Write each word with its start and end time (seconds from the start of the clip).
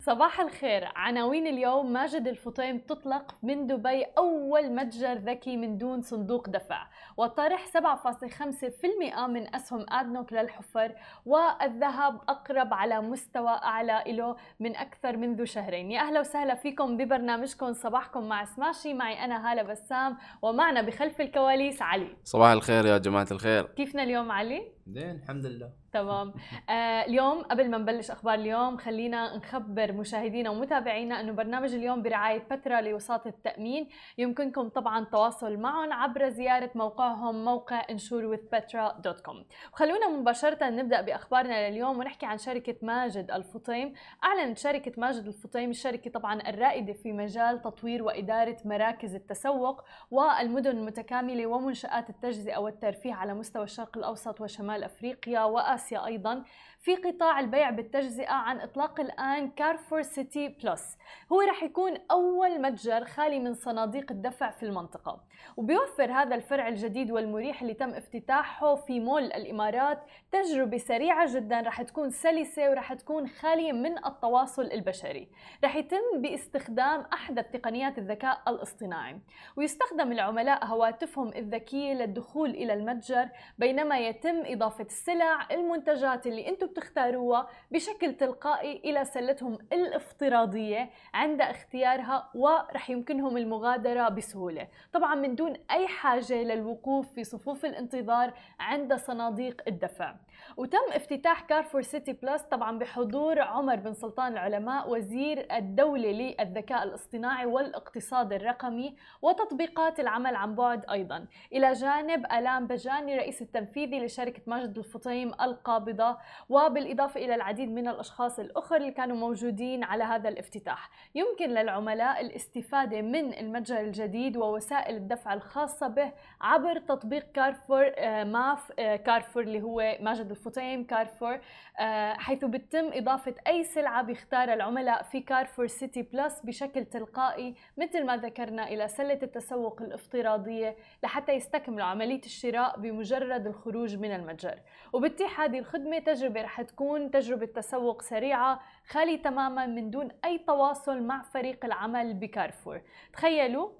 صباح 0.00 0.40
الخير. 0.40 0.88
عناوين 0.96 1.46
اليوم 1.46 1.92
ماجد 1.92 2.28
الفطيم 2.28 2.78
تطلق 2.78 3.34
من 3.42 3.66
دبي 3.66 4.04
أول 4.18 4.72
متجر 4.72 5.14
ذكي 5.14 5.56
من 5.56 5.78
دون 5.78 6.02
صندوق 6.02 6.48
دفع 6.48 6.86
وطرح 7.16 7.66
7.5% 7.66 9.26
من 9.26 9.54
أسهم 9.54 9.86
آدنوك 9.88 10.32
للحفر 10.32 10.92
والذهب 11.26 12.20
أقرب 12.28 12.74
على 12.74 13.00
مستوى 13.00 13.50
أعلى 13.50 14.04
له 14.06 14.36
من 14.60 14.76
أكثر 14.76 15.16
منذ 15.16 15.44
شهرين. 15.44 15.90
يا 15.90 16.00
أهلا 16.00 16.20
وسهلا 16.20 16.54
فيكم 16.54 16.96
ببرنامجكم. 16.96 17.72
صباحكم 17.72 18.28
مع 18.28 18.44
سماشي. 18.44 18.94
معي 18.94 19.24
أنا 19.24 19.52
هالة 19.52 19.62
بسام 19.62 20.16
ومعنا 20.42 20.82
بخلف 20.82 21.20
الكواليس 21.20 21.82
علي. 21.82 22.16
صباح 22.24 22.50
الخير 22.50 22.86
يا 22.86 22.98
جماعة 22.98 23.26
الخير. 23.30 23.62
كيفنا 23.62 24.02
اليوم 24.02 24.32
علي؟ 24.32 24.79
زين 24.90 25.10
الحمد 25.16 25.46
لله. 25.46 25.70
تمام. 25.92 26.32
آه 26.70 27.04
اليوم 27.04 27.42
قبل 27.42 27.70
ما 27.70 27.78
نبلش 27.78 28.10
أخبار 28.10 28.34
اليوم 28.34 28.76
خلينا 28.76 29.36
نخبر 29.36 29.92
مشاهدينا 29.92 30.50
ومتابعينا 30.50 31.20
إنه 31.20 31.32
برنامج 31.32 31.74
اليوم 31.74 32.02
برعاية 32.02 32.42
بترا 32.50 32.80
لوساطة 32.80 33.28
التأمين. 33.28 33.88
يمكنكم 34.18 34.68
طبعا 34.68 34.98
التواصل 34.98 35.56
معهم 35.56 35.92
عبر 35.92 36.28
زيارة 36.28 36.70
موقعهم 36.74 37.44
موقع 37.44 37.82
insurewithpetra.com 37.82 39.36
وخلونا 39.72 40.08
مباشرة 40.08 40.70
نبدأ 40.70 41.00
بأخبارنا 41.00 41.70
لليوم 41.70 41.98
ونحكي 41.98 42.26
عن 42.26 42.38
شركة 42.38 42.76
ماجد 42.82 43.30
الفطيم. 43.30 43.94
أعلنت 44.24 44.58
شركة 44.58 44.92
ماجد 44.96 45.26
الفطيم 45.26 45.70
الشركة 45.70 46.10
طبعا 46.10 46.40
الرائدة 46.48 46.92
في 46.92 47.12
مجال 47.12 47.62
تطوير 47.62 48.02
وإدارة 48.02 48.56
مراكز 48.64 49.14
التسوق 49.14 49.84
والمدن 50.10 50.70
المتكاملة 50.70 51.46
ومنشآت 51.46 52.10
التجزئة 52.10 52.58
والترفيه 52.58 53.14
على 53.14 53.34
مستوى 53.34 53.64
الشرق 53.64 53.98
الأوسط 53.98 54.40
وشمال 54.40 54.79
أفريقيا 54.84 55.40
وآسيا 55.44 55.74
آسيا 55.74 56.06
أيضا. 56.06 56.44
في 56.82 56.96
قطاع 56.96 57.40
البيع 57.40 57.70
بالتجزئة 57.70 58.32
عن 58.32 58.60
إطلاق 58.60 59.00
الآن 59.00 59.50
كارفور 59.50 60.02
سيتي 60.02 60.48
بلس 60.48 60.98
هو 61.32 61.40
رح 61.40 61.62
يكون 61.62 61.94
أول 62.10 62.62
متجر 62.62 63.04
خالي 63.04 63.38
من 63.40 63.54
صناديق 63.54 64.12
الدفع 64.12 64.50
في 64.50 64.62
المنطقة. 64.62 65.20
وبيوفر 65.56 66.12
هذا 66.12 66.34
الفرع 66.34 66.68
الجديد 66.68 67.10
والمريح 67.10 67.62
اللي 67.62 67.74
تم 67.74 67.90
افتتاحه 67.90 68.74
في 68.74 69.00
مول 69.00 69.22
الإمارات. 69.22 70.02
تجربة 70.32 70.78
سريعة 70.78 71.34
جدا 71.34 71.60
رح 71.60 71.82
تكون 71.82 72.10
سلسة 72.10 72.70
ورح 72.70 72.94
تكون 72.94 73.28
خالية 73.28 73.72
من 73.72 74.06
التواصل 74.06 74.62
البشري. 74.62 75.28
رح 75.64 75.76
يتم 75.76 76.22
باستخدام 76.22 77.00
أحدث 77.12 77.50
تقنيات 77.50 77.98
الذكاء 77.98 78.42
الاصطناعي. 78.48 79.20
ويستخدم 79.56 80.12
العملاء 80.12 80.64
هواتفهم 80.64 81.28
الذكية 81.28 81.94
للدخول 81.94 82.50
إلى 82.50 82.72
المتجر 82.72 83.28
بينما 83.58 83.98
يتم 83.98 84.42
إضافة 84.46 84.84
السلع 84.84 85.46
المنتجات 85.50 86.26
اللي 86.26 86.48
أنتم 86.48 86.69
بتختاروها 86.70 87.48
بشكل 87.70 88.14
تلقائي 88.14 88.80
إلى 88.84 89.04
سلتهم 89.04 89.58
الافتراضية 89.72 90.90
عند 91.14 91.40
اختيارها 91.40 92.30
ورح 92.34 92.90
يمكنهم 92.90 93.36
المغادرة 93.36 94.08
بسهولة. 94.08 94.68
طبعا 94.92 95.14
من 95.14 95.34
دون 95.34 95.56
أي 95.70 95.88
حاجة 95.88 96.42
للوقوف 96.42 97.12
في 97.12 97.24
صفوف 97.24 97.64
الانتظار 97.64 98.32
عند 98.60 98.94
صناديق 98.94 99.62
الدفع. 99.68 100.14
وتم 100.56 100.92
افتتاح 100.92 101.40
كارفور 101.40 101.82
سيتي 101.82 102.12
بلس 102.12 102.42
طبعا 102.42 102.78
بحضور 102.78 103.40
عمر 103.40 103.76
بن 103.76 103.92
سلطان 103.92 104.32
العلماء 104.32 104.90
وزير 104.90 105.46
الدولة 105.56 106.10
للذكاء 106.12 106.82
الاصطناعي 106.82 107.46
والاقتصاد 107.46 108.32
الرقمي 108.32 108.96
وتطبيقات 109.22 110.00
العمل 110.00 110.34
عن 110.34 110.54
بعد 110.54 110.84
أيضا. 110.90 111.26
إلى 111.52 111.72
جانب 111.72 112.26
آلان 112.32 112.66
بجاني 112.66 113.16
رئيس 113.16 113.42
التنفيذي 113.42 114.04
لشركة 114.06 114.42
ماجد 114.46 114.78
الفطيم 114.78 115.28
القابضة 115.28 116.16
وبالإضافة 116.48 117.20
إلى 117.24 117.34
العديد 117.34 117.68
من 117.70 117.88
الأشخاص 117.88 118.38
الأخر 118.38 118.76
اللي 118.76 118.90
كانوا 118.90 119.16
موجودين 119.16 119.84
على 119.84 120.04
هذا 120.04 120.28
الافتتاح. 120.28 120.90
يمكن 121.14 121.50
للعملاء 121.50 122.20
الاستفادة 122.20 123.02
من 123.02 123.34
المتجر 123.34 123.80
الجديد 123.80 124.36
ووسائل 124.36 124.96
الدفع 124.96 125.34
الخاصة 125.34 125.88
به 125.88 126.12
عبر 126.40 126.78
تطبيق 126.78 127.32
كارفور 127.32 127.92
آه، 127.98 128.24
ماف 128.24 128.72
آه، 128.78 128.96
كارفور 128.96 129.42
اللي 129.42 129.62
هو 129.62 129.96
ماجد 130.00 130.29
الفطيم 130.30 130.84
كارفور 130.84 131.40
آه، 131.80 132.12
حيث 132.12 132.44
بتم 132.44 132.90
إضافة 132.92 133.34
أي 133.46 133.64
سلعة 133.64 134.02
بيختار 134.02 134.52
العملاء 134.52 135.02
في 135.02 135.20
كارفور 135.20 135.66
سيتي 135.66 136.02
بلس 136.02 136.40
بشكل 136.44 136.84
تلقائي 136.84 137.54
مثل 137.76 138.06
ما 138.06 138.16
ذكرنا 138.16 138.68
إلى 138.68 138.88
سلة 138.88 139.18
التسوق 139.22 139.82
الافتراضية 139.82 140.76
لحتى 141.02 141.32
يستكملوا 141.32 141.86
عملية 141.86 142.20
الشراء 142.24 142.80
بمجرد 142.80 143.46
الخروج 143.46 143.96
من 143.96 144.12
المتجر. 144.12 144.58
وبتتيح 144.92 145.40
هذه 145.40 145.58
الخدمة 145.58 145.98
تجربة 145.98 146.42
رح 146.42 146.62
تكون 146.62 147.10
تجربة 147.10 147.46
تسوق 147.46 148.02
سريعة 148.02 148.60
خالي 148.88 149.16
تماما 149.18 149.66
من 149.66 149.90
دون 149.90 150.08
أي 150.24 150.38
تواصل 150.38 151.02
مع 151.02 151.22
فريق 151.22 151.64
العمل 151.64 152.14
بكارفور 152.14 152.82
تخيلوا 153.12 153.70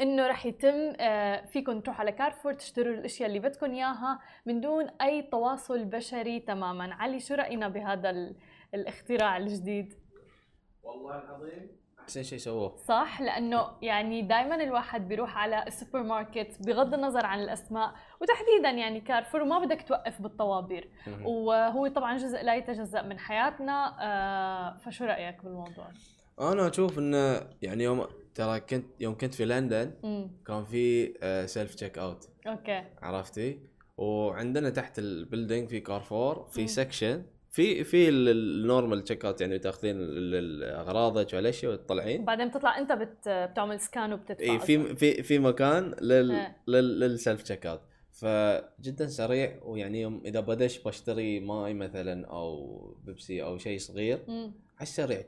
إنه 0.00 0.26
رح 0.26 0.46
يتم 0.46 0.92
آه، 1.00 1.44
فيكم 1.46 1.80
تروحوا 1.80 2.00
على 2.00 2.12
كارفور 2.12 2.52
تشتروا 2.52 2.94
الأشياء 2.94 3.28
اللي 3.28 3.38
بدكم 3.38 3.70
إياها 3.70 4.20
من 4.46 4.60
دون 4.60 4.88
أي 5.02 5.22
تواصل 5.22 5.84
بشري 5.84 6.40
تماما. 6.40 6.94
علي 6.94 7.20
شو 7.20 7.34
رأينا 7.34 7.68
بهذا 7.68 8.32
الاختراع 8.74 9.36
الجديد؟ 9.36 9.94
والله 10.82 11.18
العظيم. 11.18 11.82
أحسن 12.00 12.22
شيء 12.22 12.38
سووه 12.38 12.76
صح 12.76 13.20
لأنه 13.20 13.66
يعني 13.82 14.22
دائما 14.22 14.54
الواحد 14.54 15.08
بيروح 15.08 15.36
على 15.36 15.64
السوبر 15.66 16.02
ماركت 16.02 16.56
بغض 16.66 16.94
النظر 16.94 17.26
عن 17.26 17.40
الأسماء 17.40 17.94
وتحديدا 18.20 18.70
يعني 18.70 19.00
كارفور 19.00 19.42
وما 19.42 19.58
بدك 19.58 19.82
توقف 19.88 20.22
بالطوابير. 20.22 20.88
وهو 21.24 21.86
طبعا 21.86 22.16
جزء 22.16 22.42
لا 22.42 22.54
يتجزأ 22.54 23.02
من 23.02 23.18
حياتنا 23.18 23.96
آه 24.00 24.76
فشو 24.76 25.04
رأيك 25.04 25.44
بالموضوع؟ 25.44 25.86
أنا 26.40 26.68
أشوف 26.68 26.98
إنه 26.98 27.40
يعني 27.62 27.84
يوم 27.84 28.06
ترى 28.34 28.60
كنت 28.60 28.84
يوم 29.00 29.18
كنت 29.18 29.34
في 29.34 29.44
لندن 29.44 29.90
كان 30.46 30.64
في 30.64 31.12
self 31.46 31.74
checkout 31.74 32.28
okay. 32.46 32.84
عرفتي؟ 33.02 33.58
وعندنا 33.96 34.70
تحت 34.70 34.98
ال 34.98 35.06
building 35.06 35.68
في 35.68 35.80
كارفور 35.80 36.48
في 36.50 36.66
section 36.66 37.22
في 37.50 37.84
في 37.84 38.08
ال 38.08 39.04
normal 39.04 39.24
checkout 39.24 39.40
يعني 39.40 39.58
تاخذين 39.58 39.96
اغراضك 40.62 41.34
والاشياء 41.34 41.72
وتطلعين. 41.72 42.20
وبعدين 42.22 42.48
بتطلع 42.48 42.78
أنت 42.78 42.92
بت 42.92 43.28
بتعمل 43.28 43.80
scan 43.80 44.12
وبتدفع 44.12 44.44
إي 44.44 44.58
في 44.58 44.94
في 44.96 45.22
في 45.22 45.38
مكان 45.38 45.94
لل 46.00 46.52
لل 46.66 46.91
self 46.91 47.42
checkout 47.42 47.80
فجدا 48.12 49.06
سريع 49.06 49.60
ويعني 49.62 50.00
يوم 50.00 50.22
إذا 50.24 50.40
بدش 50.40 50.78
بشتري 50.78 51.40
ماي 51.40 51.74
مثلا 51.74 52.26
أو 52.26 52.78
بيبسي 53.04 53.42
أو 53.42 53.58
شيء 53.58 53.78
صغير 53.78 54.24
على 54.28 54.82
السريع 54.82 55.22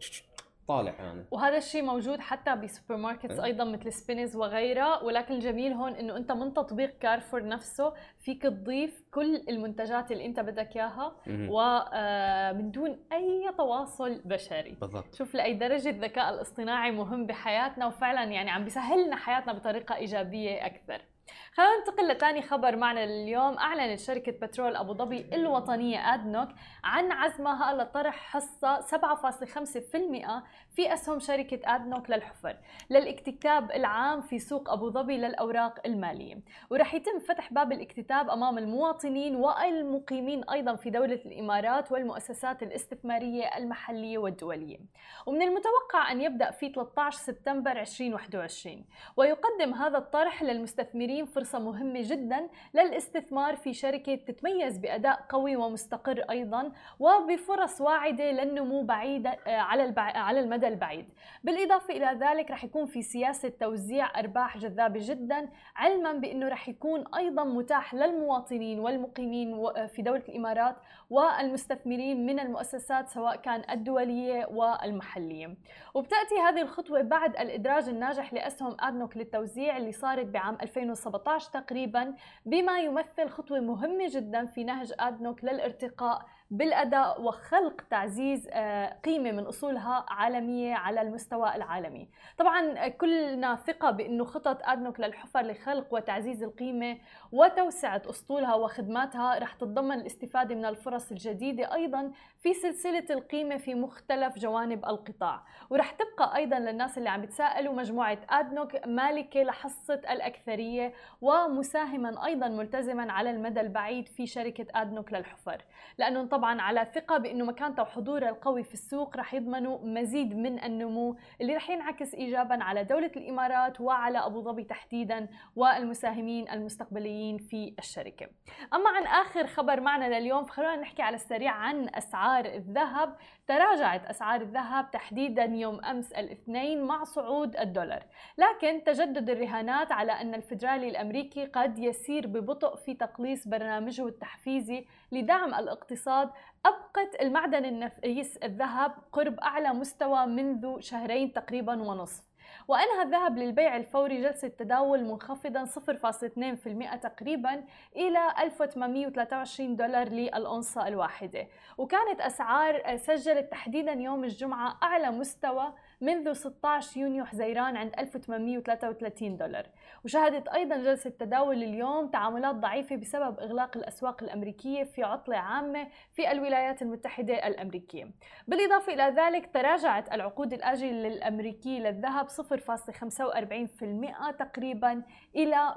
طالع 0.69 0.95
أنا 1.01 1.25
وهذا 1.31 1.57
الشيء 1.57 1.83
موجود 1.83 2.21
حتى 2.21 2.57
ب 2.57 2.97
supermarkets 2.97 3.39
إيه. 3.39 3.45
أيضا 3.45 3.65
مثل 3.65 3.93
سبينز 3.93 4.37
وغيرها 4.37 5.03
ولكن 5.03 5.35
الجميل 5.35 5.73
هون 5.73 5.93
إنه 5.93 6.17
أنت 6.17 6.33
من 6.33 6.53
تطبيق 6.53 6.99
كارفور 6.99 7.47
نفسه 7.49 7.93
فيك 8.21 8.43
تضيف 8.43 9.05
كل 9.11 9.45
المنتجات 9.49 10.13
اللي 10.13 10.27
أنت 10.27 10.41
بدك 10.41 10.77
إياها 10.77 11.17
ومن 11.29 11.51
آه، 11.95 12.53
دون 12.53 12.99
أي 13.13 13.53
تواصل 13.59 14.23
بشري. 14.25 14.77
بالضبط. 14.81 15.15
شوف 15.15 15.35
لأي 15.35 15.55
درجة 15.55 15.89
الذكاء 15.89 16.35
الاصطناعي 16.35 16.91
مهم 16.91 17.27
بحياتنا 17.27 17.87
وفعلا 17.87 18.25
يعني 18.25 18.51
عم 18.51 18.65
بيسهل 18.65 19.07
لنا 19.07 19.17
حياتنا 19.17 19.53
بطريقة 19.53 19.95
إيجابية 19.97 20.67
أكثر. 20.67 21.14
خلينا 21.55 21.79
ننتقل 21.79 22.09
لثاني 22.09 22.43
خبر 22.43 22.77
معنا 22.77 23.05
اليوم. 23.05 23.59
أعلنت 23.59 24.01
شركة 24.01 24.33
بترول 24.33 24.77
أبو 24.77 24.95
ظبي 24.95 25.27
الوطنية 25.33 26.15
أدنوك 26.15 26.49
عن 26.85 27.13
عزمها 27.13 27.73
لطرح 27.73 28.15
حصة 28.15 28.81
7.5% 28.81 30.43
في 30.71 30.93
أسهم 30.93 31.19
شركة 31.19 31.61
أدنوك 31.65 32.11
للحفر 32.11 32.57
للاكتتاب 32.91 33.71
العام 33.71 34.21
في 34.21 34.39
سوق 34.39 34.71
أبو 34.71 34.91
ظبي 34.91 35.17
للأوراق 35.17 35.87
المالية. 35.87 36.39
ورح 36.71 36.95
يتم 36.95 37.19
فتح 37.19 37.53
باب 37.53 37.73
الاكتتاب 37.73 38.31
أمام 38.31 38.59
المواطنين 38.59 39.37
والمقيمين 39.37 40.45
أيضا 40.51 40.77
في 40.77 40.91
دولة 40.91 41.21
الإمارات 41.27 41.93
والمؤسسات 41.93 42.63
الاستثمارية 42.63 43.57
المحلية 43.57 44.19
والدولية. 44.19 44.79
ومن 45.27 45.43
المتوقع 45.43 46.13
أن 46.13 46.21
يبدأ 46.21 46.51
في 46.51 46.73
13 46.73 47.19
سبتمبر 47.19 47.81
2021 47.81 48.85
ويقدم 49.17 49.75
هذا 49.75 49.99
الطرح 49.99 50.43
للمستثمرين 50.43 51.14
فرصة 51.23 51.59
مهمة 51.59 52.01
جدا 52.03 52.49
للاستثمار 52.75 53.57
في 53.57 53.73
شركة 53.73 54.15
تتميز 54.15 54.79
بأداء 54.79 55.25
قوي 55.29 55.57
ومستقر 55.57 56.25
أيضا 56.31 56.73
وبفرص 57.01 57.81
واعدة 57.81 58.31
للنمو 58.31 58.83
بعيدة 58.83 59.31
آه، 59.31 59.57
على 59.57 59.95
على 59.99 60.41
المدى 60.41 60.69
البعيد. 60.69 61.07
بالإضافة 61.45 61.95
إلى 61.95 62.19
ذلك 62.21 62.51
رح 62.51 62.65
يكون 62.65 62.87
في 62.87 63.03
سياسة 63.03 63.49
توزيع 63.49 64.19
أرباح 64.19 64.59
جذابة 64.59 65.01
جدا 65.03 65.49
علما 65.77 66.13
بأنه 66.13 66.49
رح 66.49 66.69
يكون 66.69 67.05
أيضا 67.17 67.45
متاح 67.45 67.95
للمواطنين 67.95 68.79
والمقيمين 68.81 69.63
في 69.87 70.03
دولة 70.03 70.23
الإمارات 70.29 70.77
والمستثمرين 71.11 72.27
من 72.27 72.41
المؤسسات 72.41 73.09
سواء 73.09 73.37
كان 73.37 73.63
الدولية 73.71 74.47
والمحلية. 74.47 75.57
وبتأتي 75.95 76.35
هذه 76.49 76.61
الخطوة 76.61 77.03
بعد 77.03 77.37
الإدراج 77.37 77.89
الناجح 77.89 78.33
لأسهم 78.35 78.77
أدنوك 78.81 79.17
للتوزيع 79.17 79.77
اللي 79.77 79.93
صارت 79.93 80.27
بعام 80.27 80.59
2017 80.63 81.04
تقريبا 81.49 82.15
بما 82.47 82.81
يمثل 82.81 83.29
خطوة 83.29 83.61
مهمة 83.61 84.09
جدا 84.09 84.47
في 84.47 84.65
نهج 84.65 84.93
أدنوك 85.01 85.45
للارتقاء. 85.45 86.27
بالأداء 86.59 87.23
وخلق 87.23 87.81
تعزيز 87.91 88.49
آه، 88.53 88.99
قيمة 89.05 89.33
من 89.33 89.47
أصولها 89.47 90.07
عالمية 90.09 90.75
على 90.75 91.01
المستوى 91.03 91.55
العالمي. 91.55 92.09
طبعا 92.39 92.89
كلنا 92.89 93.57
ثقة 93.57 93.91
بأنه 93.91 94.25
خطط 94.25 94.59
أدنوك 94.63 95.01
للحفر 95.01 95.41
لخلق 95.41 95.87
وتعزيز 95.95 96.43
القيمة 96.43 96.99
وتوسعة 97.33 98.03
أسطولها 98.11 98.55
وخدماتها 98.55 99.39
رح 99.39 99.53
تتضمن 99.55 99.93
الاستفادة 99.93 100.55
من 100.55 100.65
الفرص 100.65 101.11
الجديدة 101.11 101.75
أيضا 101.75 102.13
في 102.43 102.55
سلسلة 102.55 103.05
القيمة 103.11 103.57
في 103.57 103.75
مختلف 103.75 104.39
جوانب 104.39 104.85
القطاع. 104.85 105.43
ورح 105.71 105.91
تبقى 105.91 106.37
أيضا 106.37 106.59
للناس 106.59 106.99
اللي 106.99 107.09
عم 107.09 107.21
بتسائلوا 107.21 107.75
مجموعة 107.75 108.19
أدنوك 108.31 108.87
مالكة 108.87 109.43
لحصة 109.43 109.95
الأكثرية 109.95 110.93
ومساهما 111.21 112.27
أيضا 112.27 112.49
ملتزما 112.49 113.13
على 113.13 113.31
المدى 113.31 113.61
البعيد 113.61 114.09
في 114.09 114.27
شركة 114.27 114.67
أدنوك 114.75 115.13
للحفر. 115.13 115.65
لأنه 115.99 116.25
طبعا 116.25 116.44
على 116.45 116.85
ثقة 116.85 117.19
بأنه 117.19 117.45
مكانته 117.45 117.83
وحضوره 117.83 118.29
القوي 118.29 118.63
في 118.63 118.75
السوق 118.75 119.17
رح 119.17 119.35
يضمنوا 119.35 119.79
مزيد 119.83 120.37
من 120.37 120.65
النمو 120.65 121.17
اللي 121.41 121.57
رح 121.57 121.71
ينعكس 121.71 122.15
إيجابا 122.15 122.65
على 122.65 122.85
دولة 122.85 123.11
الإمارات 123.17 123.81
وعلى 123.81 124.19
أبو 124.19 124.43
ظبي 124.43 124.65
تحديدا 124.65 125.29
والمساهمين 125.57 126.51
المستقبليين 126.51 127.39
في 127.39 127.75
الشركة. 127.79 128.27
أما 128.75 128.91
عن 128.91 129.07
آخر 129.07 129.47
خبر 129.47 129.81
معنا 129.81 130.19
لليوم 130.19 130.45
فخلونا 130.45 130.77
نحكي 130.77 131.03
على 131.03 131.15
السريع 131.15 131.53
عن 131.53 131.89
أسعار 131.95 132.45
الذهب. 132.45 133.17
تراجعت 133.47 134.07
أسعار 134.07 134.41
الذهب 134.41 134.91
تحديدا 134.91 135.45
يوم 135.45 135.85
أمس 135.85 136.13
الاثنين 136.13 136.85
مع 136.85 137.05
صعود 137.05 137.57
الدولار. 137.57 138.03
لكن 138.39 138.85
تجدد 138.85 139.31
الرهانات 139.31 139.93
على 139.93 140.13
أن 140.13 140.35
الفدرالي 140.35 140.89
الأمريكي 140.89 141.47
قد 141.47 141.79
يسير 141.79 142.27
ببطء 142.27 142.77
في 142.77 142.95
تقليص 142.95 143.49
برنامجه 143.49 144.07
التحفيزي 144.07 144.87
لدعم 145.13 145.55
الاقتصاد. 145.55 146.31
أبقت 146.67 147.21
المعدن 147.21 147.65
النفيس 147.65 148.37
الذهب 148.37 148.93
قرب 149.13 149.41
أعلى 149.41 149.73
مستوى 149.73 150.27
منذ 150.27 150.81
شهرين 150.81 151.33
تقريبا 151.33 151.83
ونصف. 151.83 152.34
وأنهى 152.69 153.03
الذهب 153.03 153.39
للبيع 153.39 153.77
الفوري 153.77 154.23
جلسة 154.23 154.49
تداول 154.49 155.05
منخفضا 155.05 155.65
0.2% 155.65 156.97
تقريبا 156.97 157.65
إلى 157.97 158.35
1823 158.39 159.77
دولار 159.77 160.09
للأونصة 160.09 160.89
الواحدة. 160.89 161.47
وكانت 161.79 162.21
أسعار 162.21 162.97
سجلت 162.97 163.51
تحديدا 163.51 163.93
يوم 163.93 164.25
الجمعة 164.25 164.79
أعلى 164.83 165.11
مستوى 165.11 165.73
منذ 166.05 166.33
16 166.33 167.01
يونيو 167.01 167.25
حزيران 167.25 167.77
عند 167.77 167.93
1833 167.99 169.37
دولار. 169.37 169.67
وشهدت 170.05 170.49
أيضا 170.49 170.77
جلسة 170.77 171.11
تداول 171.11 171.63
اليوم 171.63 172.09
تعاملات 172.09 172.55
ضعيفة 172.55 172.97
بسبب 172.97 173.41
إغلاق 173.41 173.77
الأسواق 173.77 174.23
الأمريكية 174.23 174.85
في 174.85 175.03
عطلة 175.03 175.37
عامة 175.37 175.89
في 176.13 176.33
الولايات 176.33 176.83
المتحدة 176.83 177.47
الأمريكية. 177.47 178.11
بالإضافة 178.49 178.95
إلى 178.95 179.15
ذلك 179.17 179.51
تراجعت 179.55 180.13
العقود 180.13 180.53
الآجلة 180.53 181.09
الأمريكية 181.09 181.79
للذهب 181.79 182.29
0.45% 182.29 184.33
تقريبا 184.39 185.03
إلى 185.37 185.75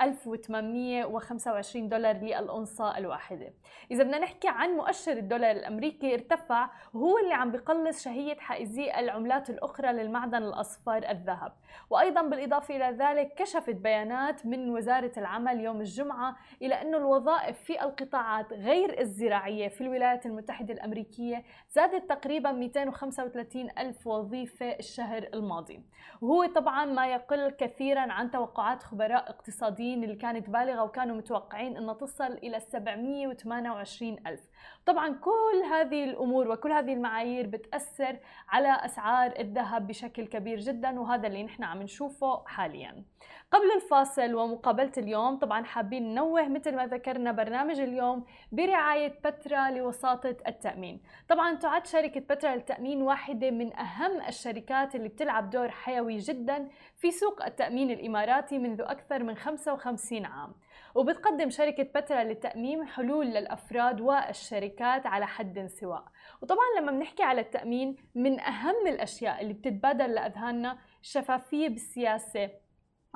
1825 0.00 1.84
آه، 1.84 1.88
دولار 1.88 2.16
للأونصة 2.16 2.98
الواحدة. 2.98 3.52
إذا 3.90 4.04
بدنا 4.04 4.18
نحكي 4.18 4.48
عن 4.48 4.70
مؤشر 4.70 5.12
الدولار 5.12 5.50
الأمريكي 5.50 6.14
ارتفع 6.14 6.70
وهو 6.94 7.18
اللي 7.18 7.34
عم 7.34 7.50
بقلص 7.50 8.04
شهية 8.04 8.36
حائزي 8.36 8.97
العملات 8.98 9.50
الأخرى 9.50 9.92
للمعدن 9.92 10.42
الأصفر 10.42 11.10
الذهب. 11.10 11.52
وأيضا 11.90 12.22
بالإضافة 12.22 12.76
إلى 12.76 12.96
ذلك 12.96 13.34
كشفت 13.34 13.74
بيانات 13.74 14.46
من 14.46 14.70
وزارة 14.70 15.12
العمل 15.16 15.60
يوم 15.60 15.80
الجمعة 15.80 16.36
إلى 16.62 16.74
أن 16.74 16.94
الوظائف 16.94 17.58
في 17.58 17.82
القطاعات 17.82 18.52
غير 18.52 19.00
الزراعية 19.00 19.68
في 19.68 19.80
الولايات 19.80 20.26
المتحدة 20.26 20.74
الأمريكية 20.74 21.44
زادت 21.70 22.08
تقريبا 22.08 22.52
235 22.52 23.68
ألف 23.78 24.06
وظيفة 24.06 24.66
الشهر 24.66 25.28
الماضي. 25.34 25.82
وهو 26.20 26.46
طبعا 26.46 26.84
ما 26.84 27.06
يقل 27.06 27.50
كثيرا 27.50 28.00
عن 28.00 28.30
توقعات 28.30 28.82
خبراء 28.82 29.30
اقتصاديين 29.30 30.04
اللي 30.04 30.16
كانت 30.16 30.50
بالغة 30.50 30.82
وكانوا 30.82 31.16
متوقعين 31.16 31.76
أنها 31.76 31.94
تصل 31.94 32.32
إلى 32.32 32.60
728 32.60 34.16
ألف. 34.26 34.40
طبعا 34.86 35.08
كل 35.14 35.62
هذه 35.72 36.04
الأمور 36.04 36.48
وكل 36.48 36.72
هذه 36.72 36.92
المعايير 36.92 37.46
بتأثر 37.46 38.18
على 38.48 38.77
أسعار 38.84 39.34
الذهب 39.38 39.86
بشكل 39.86 40.26
كبير 40.26 40.58
جدا 40.58 41.00
وهذا 41.00 41.26
اللي 41.26 41.42
نحن 41.42 41.64
عم 41.64 41.82
نشوفه 41.82 42.44
حاليا. 42.46 43.04
قبل 43.50 43.70
الفاصل 43.76 44.34
ومقابلة 44.34 44.92
اليوم 44.98 45.36
طبعا 45.38 45.64
حابين 45.64 46.10
ننوه 46.10 46.48
مثل 46.48 46.76
ما 46.76 46.86
ذكرنا 46.86 47.32
برنامج 47.32 47.80
اليوم 47.80 48.24
برعاية 48.52 49.18
بترا 49.24 49.70
لوساطة 49.70 50.36
التأمين. 50.48 51.00
طبعا 51.28 51.54
تعد 51.54 51.86
شركة 51.86 52.20
بترا 52.20 52.54
للتأمين 52.54 53.02
واحدة 53.02 53.50
من 53.50 53.76
أهم 53.76 54.20
الشركات 54.28 54.94
اللي 54.94 55.08
بتلعب 55.08 55.50
دور 55.50 55.70
حيوي 55.70 56.16
جدا 56.16 56.68
في 56.96 57.10
سوق 57.10 57.44
التأمين 57.44 57.90
الإماراتي 57.90 58.58
منذ 58.58 58.80
أكثر 58.80 59.22
من 59.22 59.36
55 59.36 60.24
عام. 60.26 60.54
وبتقدم 60.94 61.50
شركة 61.50 61.82
بترا 61.82 62.24
للتأمين 62.24 62.86
حلول 62.86 63.26
للأفراد 63.26 64.00
والشركات 64.00 65.06
على 65.06 65.26
حد 65.26 65.66
سواء. 65.66 66.04
وطبعا 66.42 66.64
لما 66.80 66.92
بنحكي 66.92 67.22
على 67.22 67.40
التأمين 67.40 67.96
من 68.14 68.40
أهم 68.40 68.86
الأشياء 68.86 69.42
اللي 69.42 69.52
بتتبادر 69.52 70.06
لأذهاننا 70.06 70.78
الشفافية 71.02 71.68
بالسياسة. 71.68 72.50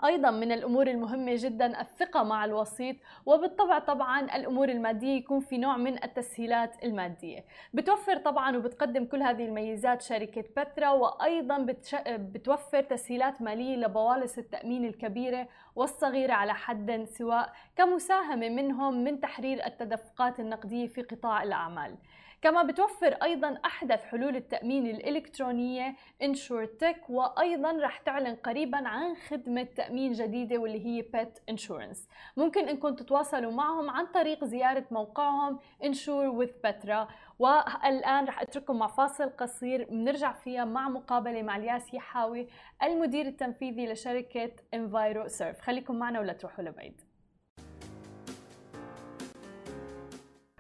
أيضا 0.05 0.31
من 0.31 0.53
الأمور 0.53 0.87
المهمة 0.87 1.33
جدا 1.37 1.81
الثقة 1.81 2.23
مع 2.23 2.45
الوسيط 2.45 2.97
وبالطبع 3.27 3.79
طبعا 3.79 4.21
الأمور 4.37 4.69
المادية 4.69 5.17
يكون 5.17 5.41
في 5.41 5.59
نوع 5.59 5.77
من 5.77 6.05
التسهيلات 6.05 6.85
المادية. 6.85 7.45
بتوفر 7.75 8.17
طبعا 8.17 8.57
وبتقدم 8.57 9.05
كل 9.05 9.23
هذه 9.23 9.45
الميزات 9.45 10.03
شركة 10.03 10.45
بترا 10.57 10.91
وأيضا 10.91 11.59
بتش... 11.59 11.95
بتوفر 12.09 12.83
تسهيلات 12.83 13.43
مالية 13.43 13.77
لبوالص 13.77 14.39
التأمين 14.39 14.85
الكبيرة 14.85 15.49
والصغيرة 15.77 16.33
على 16.33 16.55
حد 16.55 17.05
سواء 17.05 17.53
كمساهمة 17.77 18.49
منهم 18.49 19.05
من 19.05 19.21
تحرير 19.21 19.67
التدفقات 19.67 20.41
النقدية 20.41 20.87
في 20.87 21.03
قطاع 21.03 21.43
الأعمال. 21.43 21.97
كما 22.43 22.63
بتوفر 22.63 23.13
أيضا 23.23 23.59
أحدث 23.65 24.05
حلول 24.05 24.37
التأمين 24.37 24.87
الإلكترونية 24.87 25.95
انشورتك 26.23 26.97
وأيضا 27.09 27.73
رح 27.73 27.99
تعلن 27.99 28.35
قريبا 28.35 28.89
عن 28.89 29.15
خدمة 29.15 29.63
تأمين 29.63 30.13
جديدة 30.13 30.59
واللي 30.59 30.87
هي 30.87 31.03
pet 31.03 31.39
insurance 31.49 32.09
ممكن 32.37 32.69
إنكم 32.69 32.95
تتواصلوا 32.95 33.53
معهم 33.53 33.91
عن 33.91 34.07
طريق 34.07 34.45
زيارة 34.45 34.85
موقعهم 34.91 35.59
إنشور 35.85 36.27
وذ 36.27 36.51
بترا 36.65 37.09
والآن 37.39 38.25
رح 38.25 38.43
أترككم 38.43 38.79
مع 38.79 38.87
فاصل 38.87 39.31
قصير 39.31 39.85
بنرجع 39.85 40.33
فيها 40.33 40.65
مع 40.65 40.89
مقابلة 40.89 41.43
مع 41.43 41.57
الياس 41.57 41.95
يحاوي 41.95 42.49
المدير 42.83 43.27
التنفيذي 43.27 43.93
لشركة 43.93 44.53
انفايرو 44.75 45.29
سيرف 45.29 45.61
خليكم 45.61 45.97
معنا 45.97 46.21
ولا 46.21 46.33
تروحوا 46.33 46.65
لبعيد. 46.65 47.12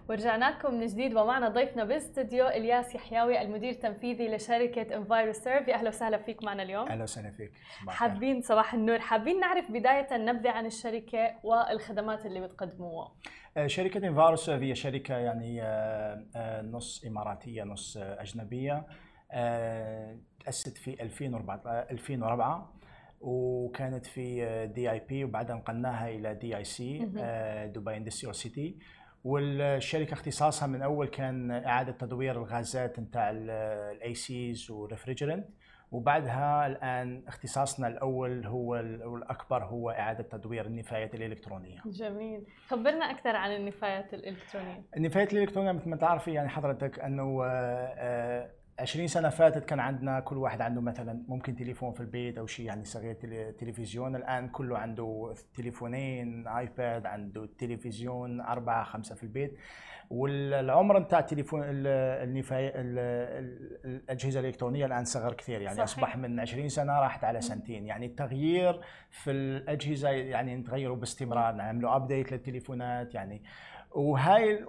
ورجعنا 0.09 0.51
لكم 0.51 0.75
من 0.75 0.87
جديد 0.87 1.15
ومعنا 1.15 1.49
ضيفنا 1.49 1.85
بالاستديو 1.85 2.49
إلياس 2.49 2.95
يحياوي 2.95 3.43
المدير 3.43 3.71
التنفيذي 3.71 4.29
لشركة 4.29 4.97
انفايرو 4.97 5.33
سيرف 5.33 5.69
أهلا 5.69 5.89
وسهلا 5.89 6.19
فيك 6.19 6.45
معنا 6.45 6.63
اليوم. 6.63 6.89
أهلا 6.89 7.03
وسهلا 7.03 7.31
فيك. 7.31 7.53
حابين 7.89 8.41
صباح 8.43 8.75
النور. 8.75 8.99
حابين 8.99 9.41
نعرف 9.41 9.71
بداية 9.71 10.17
نبذة 10.17 10.51
عن 10.51 10.67
الشركة 10.67 11.35
والخدمات 11.43 12.27
اللي 12.27 12.41
بتقدموها. 12.41 13.13
آه، 13.57 13.67
شركة 13.67 14.09
انفايرو 14.09 14.37
سيرف 14.37 14.63
هي 14.63 14.75
شركة 14.75 15.17
يعني 15.17 15.63
آه، 15.63 16.25
آه، 16.37 16.63
نص 16.63 17.05
إماراتية 17.05 17.63
نص 17.63 17.97
أجنبية 18.01 18.87
تأسست 20.45 20.79
في 20.79 21.03
2004 21.03 21.61
2004 21.91 22.73
وكانت 23.21 24.07
في 24.07 24.67
DIP 24.67 25.25
وبعدها 25.25 25.57
نقلناها 25.57 26.09
إلى 26.09 26.35
DIC 26.35 26.99
Dubai 27.75 27.97
Industrial 27.97 28.35
City 28.37 28.77
والشركة 29.25 30.13
اختصاصها 30.13 30.67
من 30.67 30.83
أول 30.83 31.07
كان 31.07 31.51
إعادة 31.51 31.93
تدوير 31.93 32.37
الغازات 32.37 32.99
نتاع 32.99 33.31
ال 33.31 34.15
ACs 34.15 34.71
وال 34.71 34.82
refrigerant 34.82 35.47
وبعدها 35.93 36.67
الآن 36.67 37.23
اختصاصنا 37.29 37.89
الأول 37.89 38.47
هو 38.47 38.69
والأكبر 39.05 39.65
هو 39.65 39.91
إعادة 39.91 40.23
تدوير 40.23 40.67
النفايات 40.67 41.15
الإلكترونية. 41.15 41.81
جميل، 41.87 42.47
خبرنا 42.67 43.11
أكثر 43.11 43.37
عن 43.37 43.57
النفايات 43.57 44.15
الإلكترونية. 44.15 44.83
النفايات 44.97 45.33
الإلكترونية 45.33 45.73
مثل 45.73 45.89
ما 45.89 45.97
تعرفي 45.97 46.33
يعني 46.33 46.49
حضرتك 46.49 47.01
أنه 47.01 47.45
آه، 47.45 47.49
آه، 47.99 48.51
20 48.83 49.07
سنة 49.07 49.29
فاتت 49.29 49.65
كان 49.65 49.81
عندنا 49.81 50.21
كل 50.21 50.37
واحد 50.37 50.61
عنده 50.61 50.81
مثلا 50.81 51.25
ممكن 51.29 51.57
تليفون 51.57 51.93
في 51.93 52.01
البيت 52.01 52.39
أو 52.39 52.47
شيء 52.47 52.67
يعني 52.67 52.85
صغير 52.85 53.15
تلفزيون. 53.59 54.17
الآن 54.17 54.49
كله 54.49 54.79
عنده 54.79 55.35
تليفونين 55.55 56.49
آيباد 56.49 57.07
عنده 57.07 57.49
تلفزيون 57.59 58.41
أربعة 58.41 58.85
خمسة 58.85 59.15
في 59.15 59.23
البيت. 59.23 59.59
والعمر 60.11 60.99
نتاع 60.99 61.19
التليفون 61.19 61.63
الأجهزة 63.85 64.41
الإلكترونية 64.41 64.87
الآن 64.87 65.05
صغر 65.05 65.33
كثير 65.33 65.61
يعني 65.61 65.75
صحيح. 65.75 65.83
أصبح 65.83 66.17
من 66.17 66.41
20 66.41 66.69
سنة 66.69 67.01
راحت 67.01 67.25
على 67.25 67.41
سنتين. 67.41 67.87
يعني 67.87 68.07
التغيير 68.07 68.81
في 69.11 69.31
الأجهزة 69.31 70.09
يعني 70.09 70.57
نتغيروا 70.57 70.97
باستمرار 70.97 71.55
نعملوا 71.55 71.97
ابديت 71.97 72.33
للتليفونات 72.33 73.15
يعني. 73.15 73.43
وهاي 73.91 74.65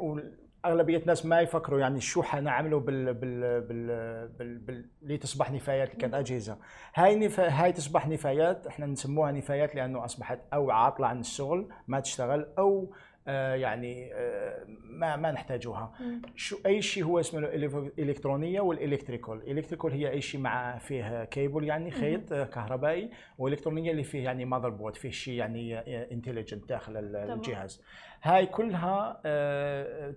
أغلبية 0.65 0.97
الناس 0.97 1.25
ما 1.25 1.41
يفكروا 1.41 1.79
يعني 1.79 2.01
شو 2.01 2.23
حنعمله 2.23 2.79
بال 2.79 3.13
بال 3.13 3.61
بال, 3.61 4.27
بال, 4.27 4.57
بال... 4.57 4.85
اللي 5.03 5.17
تصبح 5.17 5.51
نفايات 5.51 5.93
كانت 5.93 6.13
أجهزة. 6.13 6.57
هاي 6.95 7.15
نفا... 7.15 7.47
هاي 7.49 7.71
تصبح 7.71 8.07
نفايات 8.07 8.67
إحنا 8.67 8.85
نسموها 8.85 9.31
نفايات 9.31 9.75
لأنه 9.75 10.05
أصبحت 10.05 10.39
أو 10.53 10.71
عاطلة 10.71 11.07
عن 11.07 11.19
الشغل 11.19 11.69
ما 11.87 11.99
تشتغل 11.99 12.47
أو 12.57 12.93
آه 13.27 13.55
يعني 13.55 14.13
آه 14.13 14.65
ما 14.83 15.15
ما 15.15 15.31
نحتاجوها. 15.31 15.93
شو 16.35 16.57
أي 16.65 16.81
شيء 16.81 17.03
هو 17.03 17.19
اسمه 17.19 17.39
الالكترونيه 17.39 18.61
وال 18.61 18.72
electrical. 18.72 19.33
ال 19.33 19.38
electrical 19.38 19.91
هي 19.91 20.09
أي 20.09 20.21
شيء 20.21 20.41
مع 20.41 20.77
فيه 20.77 21.23
كيبل 21.23 21.63
يعني 21.63 21.91
خيط 21.91 22.33
كهربائي 22.33 23.09
والإلكترونية 23.37 23.91
اللي 23.91 24.03
فيه 24.03 24.23
يعني 24.23 24.45
motherboard 24.45 24.95
فيه 24.95 25.09
شيء 25.09 25.33
يعني 25.33 25.79
intelligent 26.11 26.69
داخل 26.69 26.97
الجهاز. 26.97 27.83
هاي 28.23 28.45
كلها 28.45 29.21
آه 29.25 30.13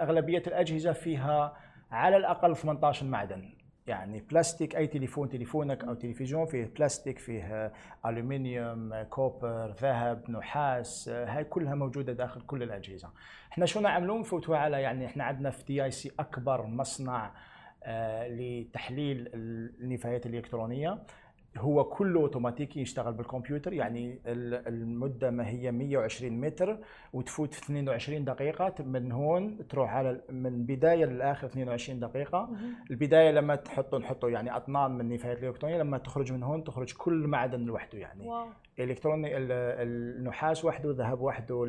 أغلبية 0.00 0.42
الأجهزة 0.46 0.92
فيها 0.92 1.56
على 1.90 2.16
الأقل 2.16 2.56
18 2.56 3.06
معدن. 3.06 3.50
يعني 3.86 4.20
بلاستيك 4.20 4.76
أي 4.76 4.86
تليفون 4.86 5.28
تليفونك 5.28 5.84
أو 5.84 5.94
تلفزيون 5.94 6.46
فيه 6.46 6.64
بلاستيك 6.76 7.18
فيه 7.18 7.72
ألومنيوم 8.06 9.02
copper 9.02 9.74
ذهب 9.80 10.30
نحاس 10.30 11.08
هاي 11.08 11.44
كلها 11.44 11.74
موجودة 11.74 12.12
داخل 12.12 12.40
كل 12.40 12.62
الأجهزة. 12.62 13.10
إحنا 13.52 13.66
شو 13.66 13.80
نعملون؟ 13.80 14.20
نفوتوا 14.20 14.56
على 14.56 14.82
يعني 14.82 15.06
إحنا 15.06 15.24
عندنا 15.24 15.50
في 15.50 15.64
DIC 15.64 16.12
أكبر 16.18 16.66
مصنع 16.66 17.30
آه 17.84 18.28
لتحليل 18.28 19.30
النفايات 19.80 20.26
الإلكترونية. 20.26 20.98
هو 21.58 21.84
كله 21.84 22.20
أوتوماتيكي 22.20 22.80
يشتغل 22.80 23.12
بالكمبيوتر 23.12 23.72
يعني 23.72 24.18
المدة 24.26 25.30
ما 25.30 25.48
هي 25.48 25.72
120 25.72 26.40
متر 26.40 26.78
وتفوت 27.12 27.54
في 27.54 27.62
22 27.62 28.24
دقيقة 28.24 28.74
من 28.84 29.12
هون 29.12 29.66
تروح 29.68 29.90
على 29.94 30.20
من 30.30 30.62
بدايه 30.66 31.04
للآخر 31.04 31.46
22 31.46 32.00
دقيقة. 32.00 32.50
البداية 32.90 33.30
لما 33.30 33.54
تحطوا 33.56 33.98
نحطوا 33.98 34.30
يعني 34.30 34.56
أطنان 34.56 34.90
من 34.90 35.00
النفايات 35.00 35.38
الإلكترونية 35.38 35.78
لما 35.78 35.98
تخرج 35.98 36.32
من 36.32 36.42
هون 36.42 36.64
تخرج 36.64 36.92
كل 36.92 37.26
معدن 37.26 37.60
لوحده 37.60 37.98
يعني. 37.98 38.26
wow. 38.26 38.46
الإلكتروني 38.78 39.36
النحاس 39.36 40.64
وحده 40.64 40.90
الذهب 40.90 41.20
وحده 41.20 41.64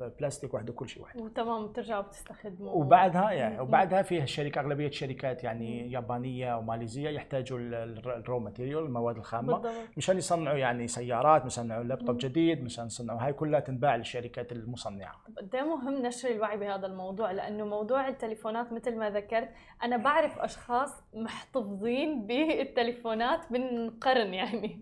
البلاستيك 0.00 0.54
وحده 0.54 0.72
كل 0.72 0.88
شيء 0.88 1.02
وحده. 1.02 1.22
وتمام 1.22 1.66
بترجعوا 1.66 2.02
بتستخدموا 2.02 2.72
وبعدها 2.72 3.30
يعني 3.30 3.60
وبعدها 3.60 4.02
فيها 4.02 4.22
الشركة 4.22 4.60
أغلبية 4.60 4.86
الشركات 4.86 5.44
يعني 5.44 5.92
يابانية 5.92 6.56
وماليزيه 6.56 7.10
يحتاجوا 7.10 7.58
ال 7.58 7.78
raw 7.78 8.38
material 8.38 8.78
المواد 8.78 9.16
الخامه. 9.16 9.62
مشان 9.96 10.16
يصنعوا 10.16 10.56
يعني 10.56 10.88
سيارات 10.88 11.44
مشان 11.46 11.64
يصنعوا 11.64 11.84
لابتوب 11.84 12.18
جديد 12.18 12.64
مشان 12.64 12.86
يصنعوا 12.86 13.20
هاي 13.20 13.32
كلها 13.32 13.60
تنباع 13.60 13.96
للشركات 13.96 14.52
المصنعة. 14.52 15.14
قد 15.36 15.56
مهم 15.56 16.06
نشر 16.06 16.28
الوعي 16.28 16.56
بهذا 16.56 16.86
الموضوع؟ 16.86 17.30
لأنه 17.32 17.64
موضوع 17.64 18.08
التليفونات 18.08 18.72
مثل 18.72 18.96
ما 18.98 19.10
ذكرت 19.10 19.48
أنا 19.82 19.96
بعرف 19.96 20.38
أشخاص 20.38 21.04
محتفظين 21.14 22.26
بالتليفونات 22.26 23.52
من 23.52 23.90
قرن 23.90 24.34
يعني. 24.34 24.80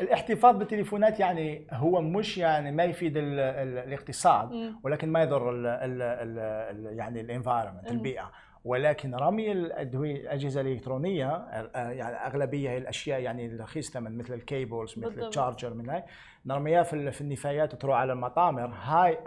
الاحتفاظ 0.00 0.56
بالتليفونات 0.96 1.20
يعني 1.20 1.66
هو 1.72 2.00
مش 2.00 2.38
يعني 2.38 2.72
ما 2.72 2.84
يفيد 2.84 3.16
ال 3.16 3.40
ال 3.40 3.78
الاقتصاد 3.78 4.74
ولكن 4.82 5.12
ما 5.12 5.22
يضر 5.22 5.50
ال 5.50 5.66
ال 5.66 6.02
ال 6.02 6.98
يعني 6.98 7.20
ال 7.20 7.26
environment 7.26 7.90
البيئة. 7.90 8.32
ولكن 8.64 9.14
رمي 9.14 9.52
الأدوية 9.52 10.20
الأجهزة 10.20 10.60
الإلكترونية 10.60 11.46
يعني 11.74 12.16
أغلبية 12.16 12.70
هي 12.70 12.78
الأشياء 12.78 13.20
يعني 13.20 13.46
الرخيص 13.46 13.90
ثمن 13.90 14.18
مثل 14.18 14.34
ال 14.34 14.43
cables 14.43 14.98
مثل 14.98 15.24
ال 15.24 15.30
charger 15.30 15.74
من 15.74 15.90
هاي. 15.90 16.04
نرميها 16.46 16.82
في 16.82 17.10
في 17.10 17.20
النفايات 17.20 17.74
وتروح 17.74 17.96
على 17.96 18.12
المطامر. 18.12 18.66
هاي 18.66 19.18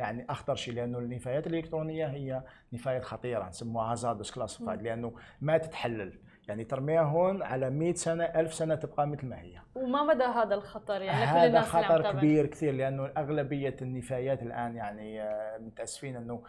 يعني 0.00 0.26
أخطر 0.30 0.54
شيء 0.54 0.74
لأنه 0.74 0.98
النفايات 0.98 1.46
الإلكترونية 1.46 2.06
هي 2.06 2.42
نفايات 2.72 3.04
خطيرة 3.04 3.48
نسموها 3.48 3.92
hazardous 3.92 4.30
classified 4.30 4.82
لأنه 4.82 5.12
ما 5.40 5.58
تتحلل. 5.58 6.18
يعني 6.48 6.64
ترميها 6.64 7.02
هون 7.02 7.42
على 7.42 7.70
100 7.70 7.94
سنة 7.94 8.24
1000 8.24 8.54
سنة 8.54 8.74
تبقى 8.74 9.06
مثل 9.06 9.26
ما 9.26 9.40
هي. 9.40 9.58
وما 9.74 10.02
مدى 10.02 10.24
هذا 10.24 10.54
الخطر؟ 10.54 11.02
يعني 11.02 11.24
هذا 11.24 11.46
الناس 11.46 11.66
خطر 11.66 12.12
كبير 12.12 12.46
كثير 12.46 12.74
لأنه 12.74 13.10
أغلبية 13.16 13.76
النفايات 13.82 14.42
الآن 14.42 14.76
يعني 14.76 15.22
متأسفين 15.58 16.16
إنه 16.16 16.42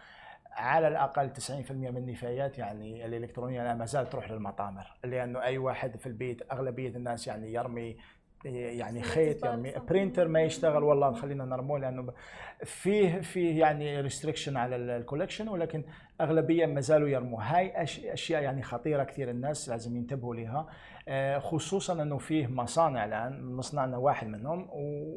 على 0.52 0.88
الأقل 0.88 1.30
90% 1.30 1.70
من 1.70 1.96
النفايات 1.96 2.58
يعني 2.58 3.06
الإلكترونية 3.06 3.74
ما 3.74 3.84
زالت 3.84 4.12
تروح 4.12 4.30
للمطامر 4.30 4.86
لأنه 5.04 5.42
أي 5.42 5.58
واحد 5.58 5.96
في 5.96 6.06
البيت 6.06 6.52
أغلبية 6.52 6.88
الناس 6.88 7.26
يعني 7.26 7.52
يرمي 7.52 7.96
يعني 8.44 9.02
خيط 9.02 9.44
يرمي. 9.44 9.72
printer 9.88 10.28
ما 10.28 10.40
يشتغل 10.40 10.82
والله 10.82 11.12
خلينا 11.12 11.44
نرموه 11.44 11.78
لأنه 11.78 12.12
فيه 12.64 13.20
فيه 13.20 13.60
يعني 13.60 14.00
restriction 14.00 14.56
على 14.56 14.76
ال 14.76 14.82
collection 14.82 15.48
ولكن 15.48 15.84
أغلبية 16.20 16.66
ما 16.66 16.80
زالوا 16.80 17.08
يرموا. 17.08 17.42
هاي 17.42 17.82
أشياء 18.12 18.42
يعني 18.42 18.62
خطيرة 18.62 19.04
كثير 19.04 19.30
الناس 19.30 19.68
لازم 19.68 19.96
ينتبهوا 19.96 20.34
لها. 20.34 20.66
آه، 21.08 21.38
خصوصا 21.38 22.02
إنه 22.02 22.18
فيه 22.18 22.46
مصانع 22.46 23.04
الآن 23.04 23.56
مصنعنا 23.56 23.96
واحد 23.96 24.26
منهم 24.26 24.68
و 24.72 25.14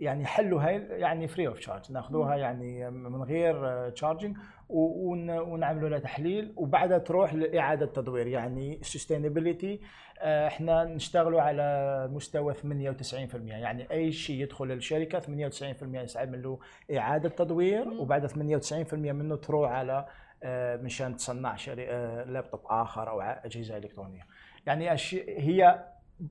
يعني 0.00 0.26
حلوا 0.26 0.62
هاي 0.62 0.76
يعني 0.90 1.28
free 1.28 1.48
of 1.48 1.58
charge 1.58 1.92
ناخذوها 1.92 2.36
يعني 2.36 2.90
من 2.90 3.22
غير 3.22 3.88
charging 3.90 4.36
ونعملوا 4.68 5.88
لها 5.88 5.98
تحليل 5.98 6.52
وبعدها 6.56 6.98
تروح 6.98 7.34
لإعادة 7.34 7.86
تدوير. 7.86 8.26
يعني 8.26 8.78
sustainability 8.82 9.80
آه، 10.22 10.46
إحنا 10.46 10.84
نشتغلوا 10.84 11.40
على 11.40 12.08
مستوى 12.12 12.54
98% 12.54 12.56
يعني 13.46 13.90
أي 13.90 14.12
شيء 14.12 14.42
يدخل 14.42 14.72
الشركة 14.72 15.20
98% 15.20 15.24
يسعمل 15.82 16.42
له 16.42 16.58
إعادة 16.96 17.28
تدوير 17.28 17.88
وبعد 17.88 18.26
98% 18.26 18.94
منه 18.94 19.36
تروح 19.36 19.70
على 19.70 19.92
آه، 19.92 20.06
مشان 20.82 21.16
تصنع 21.16 21.56
آه، 21.68 22.24
لابتوب 22.24 22.60
آخر 22.66 23.10
أو 23.10 23.20
أجهزة 23.20 23.76
إلكترونية. 23.76 24.26
يعني 24.66 24.90
هي 25.38 25.84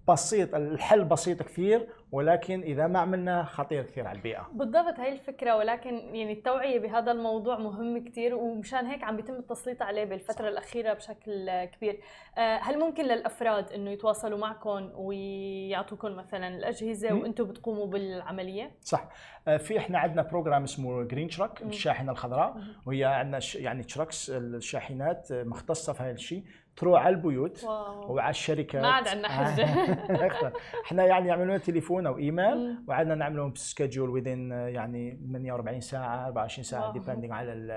بسيط 0.07 0.55
الحل 0.55 1.03
بسيط 1.03 1.43
كثير 1.43 1.87
ولكن 2.11 2.61
إذا 2.61 2.87
ما 2.87 2.99
عملنا 2.99 3.43
خطير 3.43 3.83
كثير 3.83 4.07
على 4.07 4.17
البيئة. 4.17 4.47
بالضبط 4.53 4.99
هاي 4.99 5.13
الفكرة. 5.13 5.55
ولكن 5.55 6.15
يعني 6.15 6.33
التوعية 6.33 6.79
بهذا 6.79 7.11
الموضوع 7.11 7.57
مهم 7.57 8.05
كثير 8.05 8.35
ومشان 8.35 8.85
هيك 8.85 9.03
عم 9.03 9.15
بيتم 9.15 9.33
التسليط 9.33 9.81
عليه 9.81 10.03
بالفترة 10.03 10.49
الأخيرة 10.49 10.93
بشكل 10.93 11.65
كبير. 11.65 11.99
آه، 12.37 12.57
هل 12.57 12.79
ممكن 12.79 13.03
للأفراد 13.03 13.71
إنه 13.71 13.91
يتواصلوا 13.91 14.37
معكم 14.37 14.89
ويعطوكم 14.95 16.15
مثلا 16.15 16.47
الأجهزة 16.47 17.13
وأنتم 17.13 17.43
بتقوموا 17.43 17.87
بالعملية؟ 17.87 18.71
صح. 18.81 19.09
آه، 19.47 19.57
في 19.57 19.77
إحنا 19.77 19.99
عندنا 19.99 20.21
program 20.21 20.63
اسمه 20.63 21.03
Green 21.03 21.27
Truck 21.27 21.61
الشاحنة 21.61 22.11
الخضراء. 22.11 22.57
وهي 22.85 23.03
عندنا 23.03 23.39
يعني 23.55 23.83
trucks 23.83 24.29
الشاحنات 24.29 25.27
مختصة 25.31 25.93
في 25.93 26.03
هذا 26.03 26.11
الشيء. 26.11 26.43
تروح 26.79 27.05
على 27.05 27.15
البيوت 27.15 27.63
wow. 27.63 28.13
وعلى 28.13 28.29
الشركات. 28.29 28.81
ما 28.81 28.87
عاد 28.87 29.07
عندنا 29.07 29.27
حجة. 29.27 29.65
إحنا 30.85 31.05
يعني 31.05 31.27
يعملوا 31.27 31.57
تليفون 31.57 32.07
أو 32.07 32.17
إيميل 32.17 32.77
وعندنا 32.87 33.15
نعملهم 33.15 33.55
schedule 33.55 34.09
within 34.09 34.51
يعني 34.51 35.19
48 35.31 35.81
ساعة 35.81 36.25
24 36.25 36.63
ساعة 36.63 36.93
depending 36.93 37.31
على 37.31 37.53
ال 37.53 37.71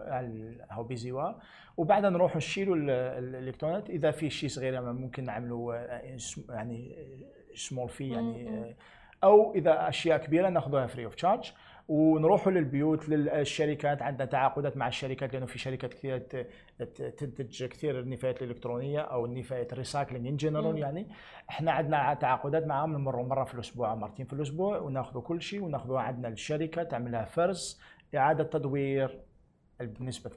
على 0.00 0.56
how 0.70 0.84
busy 0.84 1.32
وبعدها 1.76 2.10
نروح 2.10 2.36
نشيلوا 2.36 2.76
الإلكترونات. 3.18 3.90
إذا 3.90 4.10
في 4.10 4.30
شيء 4.30 4.48
صغير 4.48 4.72
يعني 4.72 4.92
ممكن 4.92 5.24
نعملوا 5.24 5.74
يعني 6.48 6.96
small 7.54 7.88
fee 7.88 8.08
يعني 8.08 8.74
أو 9.24 9.54
إذا 9.54 9.88
أشياء 9.88 10.18
كبيرة 10.18 10.48
ناخذها 10.48 10.86
free 10.86 11.04
of 11.04 11.14
charge 11.14 11.52
ونروحوا 11.88 12.52
للبيوت 12.52 13.08
للشركات 13.08 14.02
عندنا 14.02 14.24
تعاقدات 14.24 14.76
مع 14.76 14.88
الشركات 14.88 15.32
لأنه 15.32 15.46
في 15.46 15.58
شركات 15.58 15.94
كثير 15.94 16.18
تنتج 17.18 17.64
كثير 17.64 18.00
النفايات 18.00 18.42
الإلكترونية 18.42 19.00
أو 19.00 19.24
النفايات 19.26 19.72
ال 19.72 19.77
recycling 19.77 20.26
in 20.26 20.36
general 20.36 20.78
يعني. 20.78 21.08
إحنا 21.50 21.72
عندنا 21.72 22.14
تعاقدات 22.14 22.66
معهم 22.66 22.92
نمر 22.92 23.22
مرة 23.22 23.44
في 23.44 23.54
الأسبوع 23.54 23.94
مرتين 23.94 24.26
في 24.26 24.32
الأسبوع 24.32 24.78
وناخذ 24.78 25.20
كل 25.20 25.42
شيء 25.42 25.62
وناخذه 25.62 25.98
عندنا 25.98 26.28
للشركه 26.28 26.82
تعملها 26.82 27.24
فرز 27.24 27.80
إعادة 28.14 28.44
تدوير 28.44 29.20
بنسبة 29.80 30.30
98% 30.30 30.34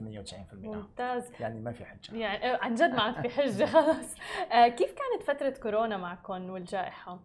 ممتاز. 0.54 1.30
يعني 1.40 1.60
ما 1.60 1.72
في 1.72 1.84
حجة. 1.84 2.16
يعني 2.16 2.44
عن 2.44 2.74
جد 2.74 2.90
ما 2.90 3.02
عاد 3.02 3.28
في 3.28 3.28
حجة 3.28 3.64
خلاص. 3.74 4.16
آه، 4.52 4.68
كيف 4.68 4.94
كانت 4.94 5.22
فترة 5.22 5.62
كورونا 5.62 5.96
معكم 5.96 6.50
والجائحة؟ 6.50 7.20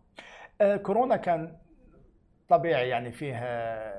آه، 0.61 0.77
كورونا 0.77 1.15
كان 1.15 1.57
طبيعي 2.49 2.89
يعني 2.89 3.11
فيه 3.11 3.33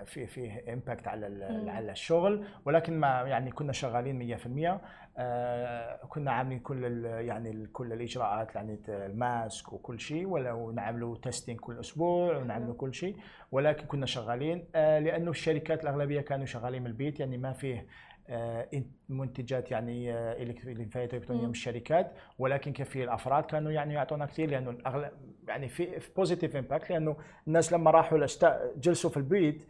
في 0.05 0.26
فيه 0.26 0.73
impact 0.73 1.09
على 1.09 1.26
على 1.69 1.93
الشغل. 1.93 2.45
ولكن 2.64 3.00
ما 3.00 3.09
يعني 3.23 3.50
كنا 3.50 3.73
شغالين 3.73 4.38
100% 4.38 4.81
آه 5.21 5.97
كنا 6.09 6.33
عاملين 6.33 6.59
كل 6.59 7.05
يعني 7.05 7.67
كل 7.67 7.93
الإجراءات 7.93 8.55
يعني 8.55 8.81
ال 8.88 9.05
mask 9.05 9.73
وكل 9.73 10.00
شيء 10.00 10.26
ولو 10.26 10.71
نعملوا 10.71 11.17
testing 11.23 11.61
كل 11.61 11.81
أسبوع 11.81 12.37
ونعملوا 12.37 12.75
كل 12.75 12.95
شيء. 12.95 13.17
ولكن 13.52 13.87
كنا 13.87 14.07
شغالين 14.07 14.64
آه 14.75 14.99
لأنه 14.99 15.31
الشركات 15.31 15.83
الأغلبية 15.83 16.21
كانوا 16.21 16.47
شغالين 16.47 16.83
من 16.83 16.87
البيت 16.88 17.21
يعني 17.21 17.37
ما 17.38 17.52
فيه 17.52 17.87
منتجات 19.08 19.70
يعني 19.70 20.12
آه، 20.12 20.42
إلكترونية 20.42 21.44
من 21.44 21.50
الشركات 21.50 22.12
ولكن 22.38 22.73
كيف 22.73 22.97
الأفراد 22.97 23.44
كانوا 23.44 23.73
يعني 23.73 23.94
يعطونا 23.94 24.26
كثير 24.26 24.50
لأنه 24.50 24.70
الأغلب 24.70 25.11
يعني 25.49 25.68
في 25.68 26.00
positive 26.16 26.57
impact 26.57 26.90
لأنه 26.90 27.16
الناس 27.47 27.73
لما 27.73 27.90
راحوا 27.90 28.18
جلسوا 28.76 29.11
في 29.11 29.16
البيت 29.16 29.66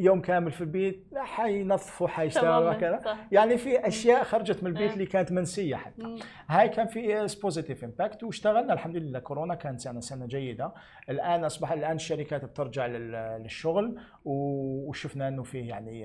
يوم 0.00 0.20
كامل 0.20 0.52
في 0.52 0.60
البيت 0.60 1.06
حينظفوا 1.16 2.08
حيشتغلوا 2.08 2.72
كذا 2.72 3.16
يعني 3.32 3.58
في 3.58 3.88
أشياء 3.88 4.24
خرجت 4.24 4.62
من 4.62 4.68
البيت 4.70 4.92
اللي 4.92 5.06
كانت 5.06 5.32
منسية 5.32 5.76
حتى. 5.76 6.16
هاي 6.48 6.68
كان 6.68 6.86
في 6.86 7.26
positive 7.42 7.84
impact 7.84 8.22
واشتغلنا. 8.22 8.72
الحمد 8.72 8.96
لله 8.96 9.18
كورونا 9.18 9.54
كانت 9.54 9.80
سنه 9.80 10.00
سنة 10.00 10.26
جيدة. 10.26 10.72
الآن 11.10 11.44
اصبح 11.44 11.72
الآن 11.72 11.96
الشركات 11.96 12.44
بترجع 12.44 12.86
للشغل 12.86 14.00
وشفنا 14.24 15.28
إنه 15.28 15.42
في 15.42 15.58
يعني 15.66 16.00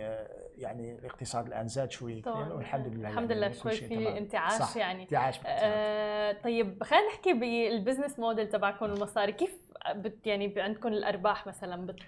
يعني 0.57 0.95
الاقتصاد 0.99 1.47
الآن 1.47 1.67
زاد 1.67 1.91
شوي 1.91 2.21
والحمد 2.25 2.87
لله. 2.87 3.09
الحمد 3.09 3.31
يعني 3.31 3.41
لله 3.41 3.51
شوي 3.51 3.71
في 3.71 4.17
انتعاش 4.17 4.53
صح. 4.53 4.77
يعني. 4.77 5.03
انتعاش 5.03 5.39
آه 5.45 6.31
طيب 6.43 6.83
خلينا 6.83 7.07
نحكي 7.07 7.33
بال 7.33 7.51
business 7.51 8.19
model 8.19 8.49
تبعكم 8.49 8.85
المصاري. 8.85 9.31
كيف 9.31 9.57
بت 9.95 10.27
يعني 10.27 10.53
عندكم 10.57 10.87
الأرباح 10.87 11.47
مثلا؟ 11.47 11.85
بت 11.85 11.99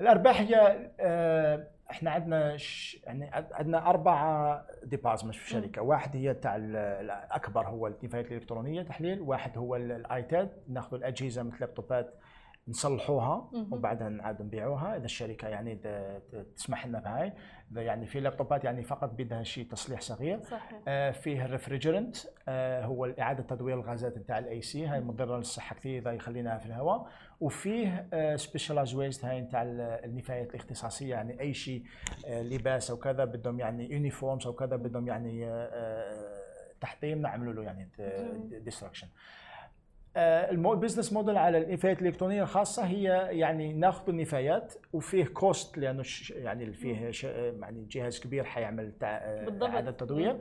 الأرباح 0.00 0.40
هي 0.40 0.90
آه 1.00 1.66
إحنا 1.90 2.10
عندنا 2.10 2.56
ش... 2.56 3.00
يعني 3.04 3.30
عندنا 3.32 3.90
أربع 3.90 4.60
department 4.82 5.34
في 5.34 5.44
الشركة، 5.44 5.82
واحد 5.82 6.16
هي 6.16 6.34
تاع 6.34 6.56
الأكبر 6.56 7.66
هو 7.66 7.86
النفايات 7.86 8.26
الإلكترونية 8.26 8.82
تحليل، 8.82 9.20
واحد 9.20 9.58
هو 9.58 9.76
ال 9.76 9.88
ITAD. 9.88 10.48
ناخذ 10.68 10.96
الأجهزة 10.96 11.42
مثل 11.42 11.54
اللابتوبات 11.54 12.14
نصلحوها 12.68 13.50
وبعدها 13.70 14.08
نعاد 14.08 14.42
نبيعوها. 14.42 14.96
إذا 14.96 15.04
الشركة 15.04 15.48
يعني 15.48 15.78
تسمح 16.56 16.86
لنا 16.86 16.98
بهاي 16.98 17.32
يعني 17.76 18.06
في 18.06 18.20
لابتوبات 18.20 18.64
يعني 18.64 18.82
فقط 18.82 19.10
بدها 19.10 19.42
شيء 19.42 19.66
تصليح 19.66 20.00
صغير. 20.00 20.42
صحيح. 20.42 20.80
آه 20.88 21.10
فيه 21.10 21.44
ال 21.44 21.50
refrigerant 21.50 22.16
آه 22.48 22.84
هو 22.84 23.04
إعادة 23.04 23.42
تدوير 23.42 23.76
الغازات 23.76 24.18
نتاع 24.18 24.38
ال 24.38 24.62
AC 24.62 24.86
هاي 24.86 25.00
مضرة 25.00 25.36
للصحة 25.36 25.76
كثير 25.76 26.02
إذا 26.02 26.12
يخليناها 26.12 26.58
في 26.58 26.66
الهواء. 26.66 27.08
وفيه 27.40 28.08
آه 28.12 28.36
specialized 28.36 28.94
waste 28.94 29.24
هاي 29.24 29.40
نتاع 29.40 29.62
النفايات 30.04 30.50
الاختصاصية. 30.50 31.10
يعني 31.10 31.40
أي 31.40 31.54
شيء 31.54 31.82
آه 32.26 32.42
لباس 32.42 32.90
أو 32.90 32.96
كذا 32.96 33.24
بدهم 33.24 33.60
يعني 33.60 33.92
uniforms 33.92 34.46
أو 34.46 34.52
كذا 34.52 34.76
بدهم 34.76 35.08
يعني 35.08 35.46
آه 35.46 36.44
تحطيم 36.80 37.22
نعملوا 37.22 37.52
له 37.52 37.62
يعني 37.62 37.88
destruction 38.60 39.06
آه، 39.06 39.10
ال 40.16 40.27
business 40.27 41.12
model 41.12 41.36
على 41.36 41.58
النفايات 41.58 42.02
الإلكترونية 42.02 42.42
الخاصة 42.42 42.84
هي 42.84 43.28
يعني 43.30 43.72
ناخذ 43.72 44.08
النفايات 44.08 44.74
وفيه 44.92 45.24
cost 45.24 45.78
لأنه 45.78 46.02
يعني 46.30 46.72
فيه 46.72 47.10
يعني 47.60 47.86
جهاز 47.90 48.20
كبير 48.20 48.44
حيعمل 48.44 48.92
آه، 49.02 49.58
إعادة 49.62 49.90
تدوير. 49.90 50.38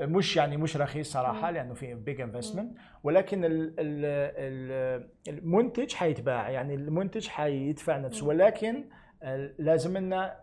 مش 0.00 0.36
يعني 0.36 0.56
مش 0.56 0.76
رخيص 0.76 1.12
صراحة 1.12 1.50
لأنه 1.50 1.74
فيه 1.74 1.94
big 1.94 2.20
investment 2.20 2.78
ولكن 3.02 3.44
المنتج 5.28 5.92
حيتباع 5.92 6.50
يعني 6.50 6.74
المنتج 6.74 7.28
حيدفع 7.28 7.98
نفسه. 7.98 8.26
ولكن 8.26 8.84
لازم 9.58 9.98
لنا 9.98 10.36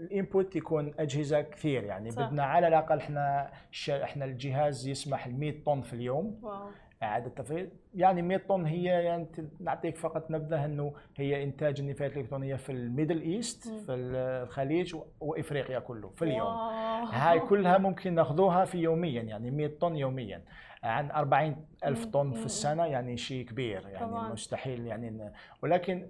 ال 0.00 0.09
input 0.09 0.56
يكون 0.56 0.94
أجهزة 0.98 1.40
كثير. 1.40 1.84
يعني 1.84 2.10
صح. 2.10 2.26
بدنا 2.26 2.44
على 2.44 2.68
الأقل 2.68 2.98
إحنا 2.98 3.50
إحنا 3.90 4.24
الجهاز 4.24 4.88
يسمح 4.88 5.28
ل 5.28 5.34
100 5.34 5.64
طن 5.64 5.80
في 5.80 5.92
اليوم. 5.92 6.40
wow. 6.42 6.68
اعاده 7.02 7.28
تفريغ 7.28 7.66
يعني 7.94 8.22
100 8.22 8.38
طن 8.48 8.66
هي 8.66 8.84
يعني 8.84 9.26
نعطيك 9.60 9.96
فقط 9.96 10.30
نبذة 10.30 10.64
إنه 10.64 10.92
هي 11.16 11.42
إنتاج 11.44 11.80
النفايات 11.80 12.12
الإلكترونية 12.12 12.56
في 12.56 12.72
ال 12.72 12.79
Middle 12.79 13.20
East 13.22 13.68
في 13.68 13.92
الخليج 13.94 14.96
وإفريقيا 15.20 15.78
كله 15.78 16.08
في 16.08 16.22
اليوم. 16.22 16.46
wow. 16.46 17.04
هاي 17.04 17.40
كلها 17.40 17.78
ممكن 17.78 18.14
ناخذوها 18.14 18.64
في 18.64 18.78
يوميا 18.78 19.22
يعني 19.22 19.50
100 19.50 19.70
طن 19.80 19.96
يوميا. 19.96 20.42
عن 20.82 21.10
40 21.10 21.56
ألف 21.84 22.04
طن 22.04 22.32
في 22.32 22.44
السنة 22.44 22.86
يعني 22.86 23.16
شيء 23.16 23.46
كبير 23.46 23.88
يعني 23.88 24.06
طبعا. 24.06 24.32
مستحيل 24.32 24.86
يعني 24.86 25.32
ولكن 25.62 26.06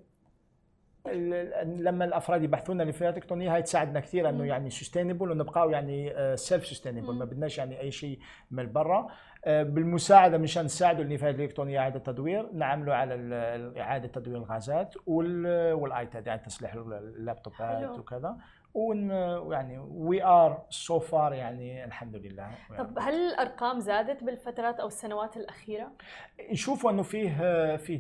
لما 1.65 2.05
الأفراد 2.05 2.43
يبحثون 2.43 2.81
عن 2.81 2.89
النفايات 2.89 3.13
الإلكترونية 3.13 3.55
هاي 3.55 3.63
تساعدنا 3.63 4.01
كثير 4.01 4.29
إنه 4.29 4.45
يعني 4.45 4.71
sustainable 4.71 5.31
ونبقاو 5.31 5.71
يعني 5.71 6.13
self 6.37 6.67
sustainable 6.67 7.15
ما 7.15 7.25
بدناش 7.25 7.59
يعني 7.59 7.81
أي 7.81 7.91
شيء 7.91 8.19
من 8.51 8.73
برا. 8.73 9.07
آه، 9.45 9.63
بالمساعدة 9.63 10.39
مشان 10.39 10.65
نساعدوا 10.65 11.05
النفايات 11.05 11.35
الإلكترونية 11.35 11.79
إعادة 11.79 11.99
تدوير 11.99 12.49
نعملوا 12.53 12.95
على 12.95 13.15
إعادة 13.79 14.09
تدوير 14.09 14.37
الغازات 14.39 14.95
وال 15.07 15.47
ITAD 15.47 16.27
يعني 16.27 16.41
تصليح 16.41 16.75
اللابتوبات 16.75 17.99
وكذا. 17.99 18.37
and 18.75 19.11
يعني 19.53 19.79
we 19.79 20.25
are 20.25 20.63
so 20.71 20.99
far 20.99 21.33
يعني 21.33 21.85
الحمد 21.85 22.17
لله. 22.17 22.51
طب 22.79 22.99
هل 22.99 23.15
الأرقام 23.15 23.81
زادت 23.81 24.25
بالفترات 24.25 24.81
أو 24.81 24.87
السنوات 24.87 25.37
الأخيرة؟ 25.37 25.93
نشوفوا 26.51 26.91
إنه 26.91 27.03
فيه 27.03 27.77
في 27.77 27.97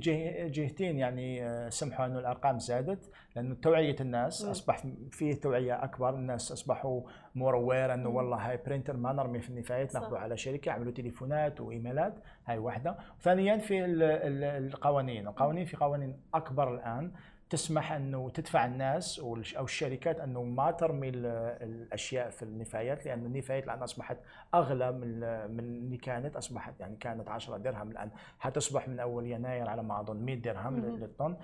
جهتين 0.53 0.99
يعني 0.99 1.51
سمحوا 1.71 2.07
إنه 2.07 2.19
الأرقام 2.19 2.59
زادت 2.59 3.11
لأنه 3.37 3.55
توعية 3.55 3.97
الناس 4.01 4.45
م. 4.45 4.51
أصبح 4.51 4.83
فيه 5.11 5.35
توعية 5.35 5.85
أكبر 5.85 6.11
الناس 6.11 6.53
أصبحوا 6.53 7.03
more 7.35 7.57
aware 7.57 7.95
إنه 7.95 8.09
والله 8.09 8.37
هاي 8.37 8.57
printer 8.67 8.97
ما 8.97 9.13
نرمي 9.13 9.41
في 9.41 9.51
النفايات 9.51 9.95
ناخذه 9.95 10.19
على 10.19 10.37
شركة 10.37 10.69
يعملوا 10.69 10.93
تليفونات 10.93 11.61
وإيميلات 11.61 12.15
هاي 12.47 12.59
واحدة. 12.59 12.97
ثانيا 13.21 13.57
في 13.57 13.85
القوانين. 13.85 15.29
القوانين 15.29 15.65
في 15.65 15.77
قوانين 15.77 16.21
أكبر 16.35 16.75
الآن. 16.75 17.13
تسمح 17.51 17.93
أنه 17.93 18.31
تدفع 18.31 18.65
الناس 18.67 19.19
أو 19.19 19.65
الشركات 19.65 20.21
أنه 20.21 20.43
ما 20.43 20.71
ترمي 20.71 21.09
الأشياء 21.09 22.31
في 22.31 22.43
النفايات 22.43 23.07
لأن 23.07 23.27
النفايات 23.27 23.65
الآن 23.65 23.83
أصبحت 23.83 24.17
أغلى 24.55 24.93
من 24.93 25.21
من 25.51 25.59
اللي 25.59 25.97
كانت 25.97 26.37
أصبحت 26.37 26.81
يعني 26.81 26.97
كانت 26.97 27.29
10 27.29 27.57
درهم 27.57 27.91
الآن. 27.91 28.11
حتصبح 28.39 28.89
من 28.89 29.01
أول 29.01 29.27
يناير 29.27 29.69
على 29.69 29.83
ما 29.83 30.01
أظن 30.01 30.17
100 30.17 30.37
درهم 30.37 30.81
للطن. 30.81 31.37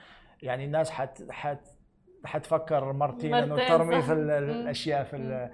يعني 0.43 0.65
الناس 0.65 0.91
حت 0.91 1.31
حت 1.31 1.76
حتفكر 2.25 2.93
مرتين 2.93 3.35
إنه 3.35 3.69
ترمي 3.69 4.03
في 4.03 4.13
الأشياء 4.13 5.05
في 5.05 5.51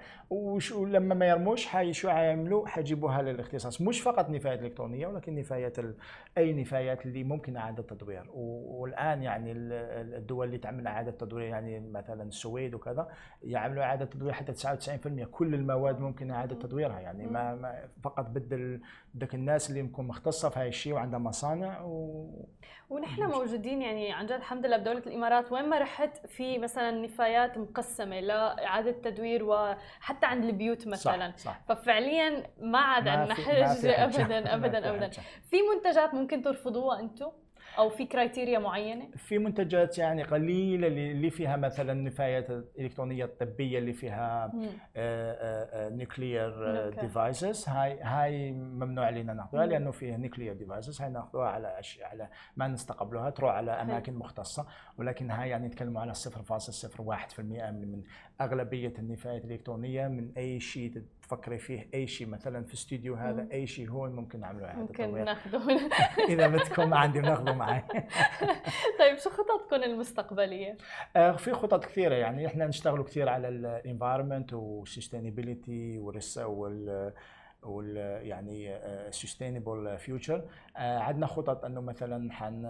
ولما 0.75 1.15
ما 1.15 1.25
يرموش 1.25 1.65
حي 1.67 1.93
شو 1.93 2.09
حيعملوا 2.09 2.67
حيجيبوها 2.67 3.21
للاختصاص. 3.21 3.81
مش 3.81 4.01
فقط 4.01 4.29
نفايات 4.29 4.61
الكترونيه 4.61 5.07
ولكن 5.07 5.35
نفايات 5.35 5.77
أي 6.37 6.53
نفايات 6.53 7.05
اللي 7.05 7.23
ممكن 7.23 7.57
إعادة 7.57 7.83
تدوير 7.83 8.23
والآن 8.33 9.23
يعني 9.23 9.51
الدول 9.51 10.47
اللي 10.47 10.57
تعمل 10.57 10.87
إعادة 10.87 11.11
تدوير 11.11 11.45
يعني 11.45 11.79
مثلا 11.79 12.23
السويد 12.23 12.73
وكذا 12.73 13.07
يعملوا 13.43 13.83
إعادة 13.83 14.05
تدوير 14.05 14.33
حتى 14.33 14.53
99% 14.53 15.23
كل 15.23 15.53
المواد 15.53 15.99
ممكن 15.99 16.31
إعادة 16.31 16.55
تدويرها. 16.55 16.99
يعني 16.99 17.27
ما, 17.27 17.55
ما 17.55 17.89
فقط 18.03 18.29
بدل 18.29 18.81
بدك 19.13 19.35
الناس 19.35 19.69
اللي 19.69 19.79
يكون 19.79 20.07
مختصة 20.07 20.49
في 20.49 20.59
هاي 20.59 20.67
الشيء 20.67 20.93
وعندها 20.93 21.19
مصانع 21.19 21.81
و... 21.81 22.29
ونحن 22.89 23.23
موجودين 23.23 23.81
يعني 23.81 24.11
عن 24.11 24.25
جد 24.25 24.31
الحمد 24.31 24.65
لله 24.65 24.77
بدوله 24.77 24.99
الإمارات. 24.99 25.51
وين 25.51 25.69
ما 25.69 25.79
رحت 25.79 26.27
في 26.27 26.57
مثلا 26.57 26.91
نفايات 26.91 27.57
مقسمة 27.57 28.19
لاعاده 28.19 28.91
تدوير 28.91 29.43
وحتى 29.43 30.25
عند 30.25 30.45
البيوت 30.45 30.87
مثلا. 30.87 31.31
صح. 31.37 31.37
صح. 31.37 31.61
ففعليا 31.67 32.43
ما 32.61 32.79
عاد 32.79 33.07
عندنا 33.07 33.35
حجه 33.35 34.03
ابدا 34.03 34.53
ابدا 34.55 34.89
ابدا. 34.89 35.09
في 35.49 35.57
منتجات 35.75 36.13
ممكن 36.13 36.41
ترفضوها 36.41 36.99
أنتم؟ 36.99 37.31
أو 37.77 37.89
في 37.89 38.05
criteria 38.05 38.59
معينة؟ 38.59 39.07
في 39.17 39.37
منتجات 39.37 39.97
يعني 39.97 40.23
قليلة 40.23 40.87
اللي 40.87 41.29
فيها 41.29 41.55
مثلا 41.55 41.93
نفايات 41.93 42.49
الالكترونيه 42.49 43.25
الطبيه 43.25 43.79
اللي 43.79 43.93
فيها 43.93 44.51
nuclear 45.89 46.89
devices 46.89 47.69
هاي 47.69 47.99
هاي 48.01 48.51
ممنوع 48.51 49.05
علينا 49.05 49.33
نأخذها 49.33 49.65
لأنه 49.65 49.91
فيها 49.91 50.17
nuclear 50.17 50.53
devices 50.53 51.01
هاي 51.01 51.09
ناخذوها 51.09 51.47
على 51.47 51.79
أشياء 51.79 52.09
على 52.09 52.27
ما 52.57 52.67
نستقبلوها 52.67 53.29
تروح 53.29 53.53
على 53.55 53.71
أماكن 53.71 54.13
مختصة. 54.13 54.65
ولكن 54.97 55.31
هاي 55.31 55.49
يعني 55.49 55.67
نتكلم 55.67 55.97
على 55.97 56.13
0.01% 56.13 57.39
من 57.39 57.91
من 57.91 58.01
أغلبية 58.41 58.93
النفايات 58.99 59.45
الإلكترونية 59.45 60.07
من 60.07 60.31
أي 60.37 60.59
شيء 60.59 61.03
تفكري 61.23 61.57
فيه 61.57 61.89
أي 61.93 62.07
شيء 62.07 62.27
مثلا 62.27 62.63
في 62.63 62.73
استوديو 62.73 63.15
هذا 63.15 63.47
أي 63.51 63.67
شيء 63.67 63.89
هو 63.89 64.09
ممكن 64.09 64.39
نعمله 64.39 64.65
اعاده 64.65 64.81
ممكن 64.81 65.25
ناخذه. 65.25 65.89
إذا 66.33 66.47
بدكم 66.47 66.93
عندي 66.93 67.21
بناخذه 67.21 67.53
معي. 67.53 67.83
طيب 68.99 69.17
شو 69.17 69.29
خططكم 69.29 69.83
المستقبلية؟ 69.83 70.77
آه، 71.15 71.31
في 71.31 71.53
خطط 71.53 71.85
كثيرة 71.85 72.15
يعني 72.15 72.47
إحنا 72.47 72.67
نشتغل 72.67 73.03
كثير 73.03 73.29
على 73.29 73.47
ال 73.47 73.56
environment 73.56 74.53
وال 74.53 74.71
sustainability 74.71 75.99
وال 76.37 77.13
وال 77.65 77.97
يعني 78.27 78.79
sustainable 79.11 79.87
آه، 79.87 79.95
future 79.95 80.45
آه، 80.77 80.99
عندنا 80.99 81.27
خطط 81.27 81.65
أنه 81.65 81.81
مثلا 81.81 82.31
حن 82.31 82.63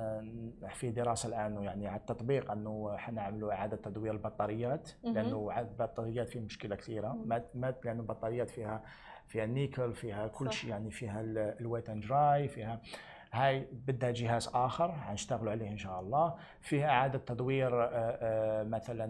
في 0.70 0.92
دراسة 0.92 1.30
الآن 1.30 1.64
يعني 1.64 1.88
على 1.88 2.00
التطبيق 2.00 2.52
أنه 2.52 2.98
حنعملوا 2.98 3.54
إعادة 3.54 3.78
تدوير 3.78 4.14
البطاريات 4.14 4.90
لأنه 5.04 5.60
البطاريات 5.60 6.30
في 6.30 6.40
مشكلة 6.40 6.76
كثيرة. 6.76 7.18
مات 7.56 7.86
لأنه 7.86 8.00
البطاريات 8.00 8.50
فيها 8.50 8.84
فيها 9.28 9.46
نيكل 9.46 9.94
فيها 9.94 10.28
كل 10.28 10.52
شيء 10.52 10.70
يعني 10.70 10.92
فيها 10.92 11.22
ال 11.22 11.38
wet 11.38 11.89
and 11.89 12.06
dry 12.06 12.48
فيها 12.48 12.82
هاي 13.34 13.67
بدها 13.88 14.12
جهاز 14.12 14.52
آخر 14.54 14.91
حنشتغلوا 14.91 15.52
عليه 15.52 15.69
إن 15.69 15.78
شاء 15.78 16.00
الله. 16.00 16.36
فيها 16.62 16.89
إعادة 16.89 17.19
تدوير 17.19 17.89
مثلا 18.63 19.06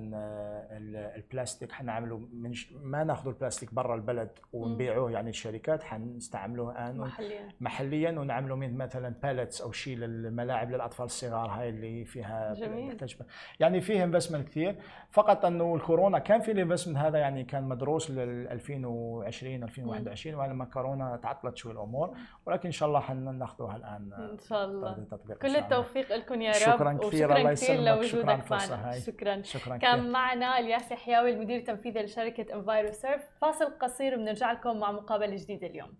البلاستيك. 1.15 1.71
حنعمله 1.71 2.17
من 2.17 2.53
ما 2.81 3.03
ناخذ 3.03 3.27
البلاستيك 3.27 3.73
برا 3.73 3.95
البلد 3.95 4.29
ونبيعوه 4.53 5.11
يعني 5.11 5.29
الشركات. 5.29 5.83
حنستعملوه 5.83 6.71
الآن 6.71 6.97
محليا. 6.97 7.49
محليا 7.61 8.11
ونعمله 8.11 8.55
من 8.55 8.77
مثلا 8.77 9.15
pallets 9.23 9.61
أو 9.61 9.71
شيء 9.71 9.97
للملاعب 9.97 10.71
للأطفال 10.71 11.05
الصغار. 11.05 11.49
هاي 11.49 11.69
اللي 11.69 12.05
فيها 12.05 12.53
جميل. 12.53 12.97
يعني 13.59 13.81
فيه 13.81 14.03
investment 14.03 14.47
كثير. 14.47 14.75
فقط 15.11 15.45
إنه 15.45 15.75
الكورونا 15.75 16.19
كان 16.19 16.41
في 16.41 16.51
ال 16.51 16.56
investment 16.56 16.97
هذا 16.97 17.17
يعني 17.17 17.43
كان 17.43 17.63
مدروس 17.63 18.11
لل 18.11 18.47
2020 18.47 19.63
2021 19.63 20.35
ولما 20.35 20.65
كورونا 20.65 21.17
تعطلت 21.17 21.57
شوي 21.57 21.71
الأمور. 21.71 22.17
ولكن 22.45 22.65
إن 22.65 22.71
شاء 22.71 22.89
الله 22.89 22.99
حناخذوها 22.99 23.75
الآن 23.75 24.12
إن 24.17 24.37
شاء 24.49 24.65
الله. 24.65 25.07
كل 25.41 25.55
التوفيق 25.55 26.15
لكم 26.15 26.41
يا 26.41 26.51
رب. 26.51 26.57
شكرا 26.57 26.99
كثير. 27.01 27.37
الله 27.37 27.51
يسلمك. 27.51 27.87
لوجودك 27.87 28.51
معنا. 28.51 28.99
شكرا. 28.99 29.41
شكرا 29.41 29.77
كان 29.77 29.99
كثير. 29.99 30.11
معنا 30.11 30.59
الياس 30.59 30.93
حياوي 30.93 31.31
المدير 31.31 31.57
التنفيذي 31.57 31.99
لشركة 31.99 32.53
Enviroserve 32.53 33.21
فاصل 33.41 33.65
قصير 33.65 34.13
وبنرجع 34.13 34.51
لكم 34.51 34.79
مع 34.79 34.91
مقابلة 34.91 35.35
جديدة 35.35 35.67
اليوم. 35.67 35.93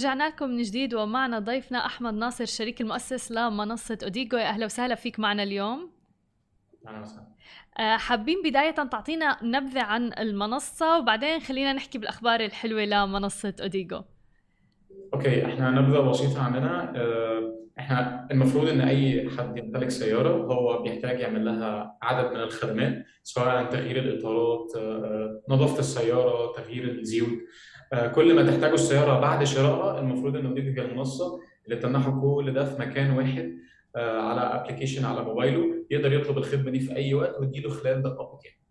رجعنا 0.00 0.28
لكم 0.28 0.48
من 0.48 0.62
جديد 0.62 0.94
ومعنا 0.94 1.38
ضيفنا 1.38 1.86
أحمد 1.86 2.14
ناصر 2.14 2.44
الشريك 2.44 2.80
المؤسس 2.80 3.32
لمنصة 3.32 3.98
أوديجو. 4.02 4.36
يا 4.36 4.48
أهلا 4.48 4.64
وسهلا 4.64 4.94
فيك 4.94 5.18
معنا 5.18 5.42
اليوم. 5.42 5.92
أهلا 6.86 7.00
وسهلا. 7.00 7.26
آه، 7.78 7.96
حابين 7.96 8.42
بداية 8.44 8.70
تعطينا 8.70 9.38
نبذة 9.42 9.82
عن 9.82 10.12
المنصة 10.18 10.98
وبعدين 10.98 11.40
خلينا 11.40 11.72
نحكي 11.72 11.98
بالأخبار 11.98 12.40
الحلوة 12.40 12.84
لمنصة 12.84 13.54
أوديجو. 13.60 14.02
okay 15.14 15.46
إحنا 15.46 15.70
نبذة 15.70 16.00
بسيطة 16.00 16.42
عننا 16.42 16.92
آه، 16.96 17.56
إحنا 17.78 18.28
المفروض 18.30 18.68
إن 18.68 18.80
أي 18.80 19.30
حد 19.30 19.58
يمتلك 19.58 19.88
سيارة 19.90 20.28
هو 20.28 20.82
بيحتاج 20.82 21.20
يعمل 21.20 21.44
لها 21.44 21.98
عدد 22.02 22.30
من 22.32 22.40
الخدمات 22.40 23.04
سواء 23.22 23.64
تغيير 23.70 23.98
الإطارات 23.98 24.72
آه، 24.76 25.42
نظافة 25.48 25.78
السيارة 25.78 26.52
تغيير 26.52 26.84
الزيوت 26.90 27.38
كل 28.14 28.34
ما 28.34 28.42
تحتاجه 28.50 28.74
السيارة 28.74 29.20
بعد 29.20 29.44
شرائها 29.44 30.00
المفروض 30.00 30.36
إن 30.36 30.46
أوديجو 30.46 30.82
هي 30.82 30.86
المنصة 30.88 31.40
اللي 31.64 31.76
تمنحه 31.76 32.20
كل 32.20 32.52
ده 32.52 32.64
في 32.64 32.80
مكان 32.80 33.10
واحد 33.10 33.56
على 33.96 34.40
application 34.40 35.04
على 35.04 35.24
موبايله 35.24 35.84
يقدر 35.90 36.12
يطلب 36.12 36.38
الخدمة 36.38 36.70
دي 36.70 36.80
في 36.80 36.96
أي 36.96 37.14
وقت 37.14 37.40
وتجيله 37.40 37.70
خلال 37.70 38.02
دقائق 38.02 38.38
يعني. 38.44 38.65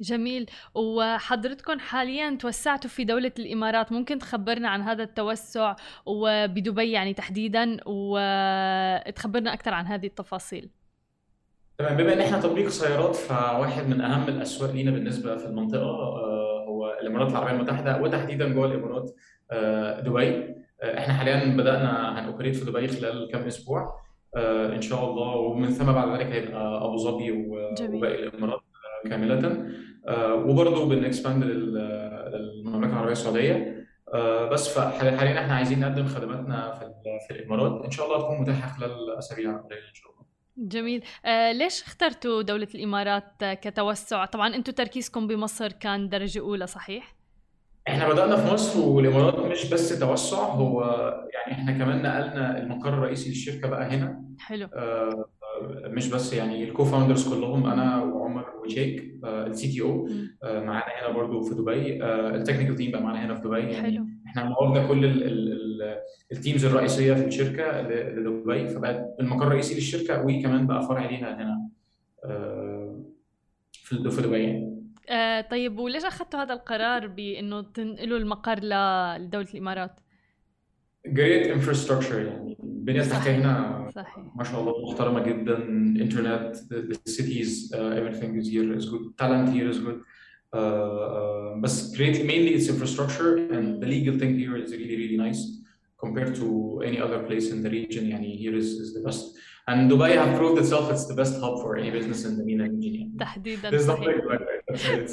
جميل. 0.00 0.50
وحضرتكم 0.74 1.78
حاليا 1.78 2.36
توسعتوا 2.40 2.90
في 2.90 3.04
دولة 3.04 3.32
الإمارات 3.38 3.92
ممكن 3.92 4.18
تخبرنا 4.18 4.68
عن 4.68 4.82
هذا 4.82 5.02
التوسع 5.02 5.76
وبدبي 6.06 6.90
يعني 6.90 7.14
تحديدا 7.14 7.76
وتخبرنا 7.86 9.52
أكثر 9.52 9.74
عن 9.74 9.86
هذه 9.86 10.06
التفاصيل؟ 10.06 10.70
تمام. 11.78 11.96
بما 11.96 12.12
إن 12.12 12.20
إحنا 12.20 12.40
تطبيق 12.40 12.68
سيارات 12.68 13.16
فواحد 13.16 13.86
من 13.88 14.00
أهم 14.00 14.28
الأسواق 14.28 14.70
لينا 14.70 14.90
بالنسبة 14.90 15.36
في 15.36 15.46
المنطقة 15.46 15.90
آه، 15.90 16.64
هو 16.68 16.98
الإمارات 17.00 17.30
العربية 17.30 17.52
المتحدة 17.52 18.02
وتحديدا 18.02 18.48
جوه 18.48 18.66
الإمارات 18.66 19.10
آه، 19.50 20.00
دبي. 20.00 20.28
آه، 20.82 20.98
إحنا 20.98 21.14
حاليا 21.14 21.56
بدأنا 21.56 22.20
هنوبريت 22.20 22.56
في 22.56 22.64
دبي 22.64 22.88
خلال 22.88 23.28
كام 23.32 23.42
أسبوع. 23.42 24.02
إن 24.74 24.80
شاء 24.80 25.10
الله 25.10 25.36
ومن 25.36 25.70
ثم 25.70 25.92
بعد 25.92 26.08
ذلك 26.08 26.26
هيبقى 26.26 26.84
أبو 26.84 26.96
ظبي 26.96 27.32
وباقي 27.32 28.14
الإمارات. 28.14 28.60
كاملة. 29.10 29.66
آه، 30.08 30.34
وبرضه 30.34 30.88
بنكسباند 30.88 31.44
للمملكة 31.44 32.92
العربية 32.92 33.12
السعودية. 33.12 33.86
آه، 34.14 34.48
بس 34.48 34.68
فحاليا 34.78 35.40
إحنا 35.40 35.54
عايزين 35.54 35.80
نقدم 35.80 36.06
خدماتنا 36.06 36.72
في 36.74 36.92
في 37.28 37.34
الإمارات. 37.34 37.84
إن 37.84 37.90
شاء 37.90 38.06
الله 38.06 38.18
تكون 38.18 38.40
متاحة 38.40 38.76
خلال 38.76 39.18
أسابيع 39.18 39.50
قليلة 39.50 39.88
إن 39.88 39.94
شاء 39.94 40.12
الله. 40.12 40.22
جميل. 40.56 41.02
آه 41.24 41.52
ليش 41.52 41.82
اخترتوا 41.82 42.42
دولة 42.42 42.68
الإمارات 42.74 43.24
كتوسع؟ 43.40 44.24
طبعا 44.24 44.54
أنتم 44.54 44.72
تركيزكم 44.72 45.26
بمصر 45.26 45.72
كان 45.72 46.08
درجة 46.08 46.40
أولى 46.40 46.66
صحيح؟ 46.66 47.16
إحنا 47.88 48.08
بدأنا 48.08 48.36
في 48.36 48.54
مصر 48.54 48.80
والإمارات 48.80 49.38
مش 49.38 49.70
بس 49.70 49.98
توسع 49.98 50.36
هو 50.36 50.84
يعني 51.34 51.52
إحنا 51.52 51.72
كمان 51.72 52.02
نقلنا 52.02 52.58
المقر 52.58 52.88
الرئيسي 52.94 53.28
للشركة 53.28 53.68
بقى 53.68 53.86
هنا. 53.86 54.24
حلو. 54.38 54.68
آه 54.74 55.24
مش 55.84 56.08
بس 56.08 56.32
يعني 56.32 56.64
ال 56.64 56.84
co-founders 56.84 57.34
كلهم 57.34 57.66
أنا 57.66 58.04
وعمر 58.42 58.56
وشيك 58.64 59.14
ال 59.24 59.68
CTO 59.68 60.08
معانا 60.44 60.84
هنا 61.00 61.14
برضو 61.14 61.42
في 61.42 61.54
دبي. 61.54 62.04
ال 62.04 62.11
technical 62.11 62.74
team 62.76 62.90
بقى 62.90 63.02
معانا 63.02 63.26
هنا 63.26 63.34
في 63.34 63.42
دبي. 63.48 63.58
يعني 63.60 63.74
حلو. 63.74 64.06
إحنا 64.26 64.44
موفنا 64.44 64.86
كل 64.86 65.04
ال 66.32 66.37
teams 66.37 66.64
الرئيسية 66.64 67.14
في 67.14 67.26
الشركة 67.26 67.80
لدبي 67.80 68.68
فبقى 68.68 69.16
المقر 69.20 69.46
الرئيسي 69.46 69.74
للشركة 69.74 70.22
وكمان 70.22 70.66
بقى 70.66 70.82
فرع 70.82 71.10
لينا 71.10 71.36
هنا 71.42 71.68
آه 72.24 73.04
في 73.72 73.96
دبي 73.96 74.42
يعني. 74.42 74.82
آه 75.08 75.40
طيب 75.40 75.78
وليش 75.78 76.04
أخذتوا 76.04 76.40
هذا 76.42 76.54
القرار 76.54 77.06
بإنه 77.06 77.62
تنقلوا 77.62 78.18
المقر 78.18 78.58
لدولة 78.62 79.48
الإمارات؟ 79.54 80.00
جريت 81.06 81.46
انفراستراكشر 81.46 82.26
يعني. 82.26 82.51
البنيه 82.81 83.01
التحتيه 83.01 83.35
هنا 83.35 83.89
صحيح 83.95 84.17
ما 84.35 84.43
شاء 84.43 84.61
الله 84.61 84.91
محترمه 84.91 85.23
جدا 85.23 85.57
انترنت 86.01 86.55
السيتيز 86.71 87.75
everything 87.75 88.41
is 88.41 88.47
here 88.47 88.79
is 88.79 88.85
good 88.85 89.05
talent 89.21 89.49
here 89.49 89.69
is 89.73 89.79
good 89.79 89.99
uh, 89.99 90.57
uh, 90.57 91.61
بس 91.61 91.95
great 91.95 92.15
mainly 92.15 92.51
it's 92.55 92.69
infrastructure 92.69 93.31
and 93.55 93.81
the 93.81 93.87
legal 93.87 94.19
thing 94.19 94.33
here 94.39 94.57
is 94.63 94.71
really 94.71 94.97
really 95.03 95.17
nice 95.17 95.41
compared 96.03 96.35
to 96.35 96.47
any 96.89 96.99
other 97.05 97.19
place 97.27 97.51
in 97.53 97.63
the 97.63 97.69
region 97.69 98.03
يعني 98.09 98.37
here 98.37 98.55
is, 98.55 98.69
is 98.83 98.93
the 98.93 99.03
best 99.07 99.23
and 99.69 99.91
Dubai 99.91 100.11
have 100.21 100.37
proved 100.39 100.57
itself 100.63 100.91
it's 100.91 101.07
the 101.11 101.17
best 101.21 101.33
hub 101.41 101.55
for 101.61 101.71
any 101.77 101.91
business 101.91 102.25
in 102.25 102.37
the 102.37 102.43
MENA 102.43 102.69
region 102.69 103.17
تحديدا 103.19 103.77
صحيح 103.77 104.15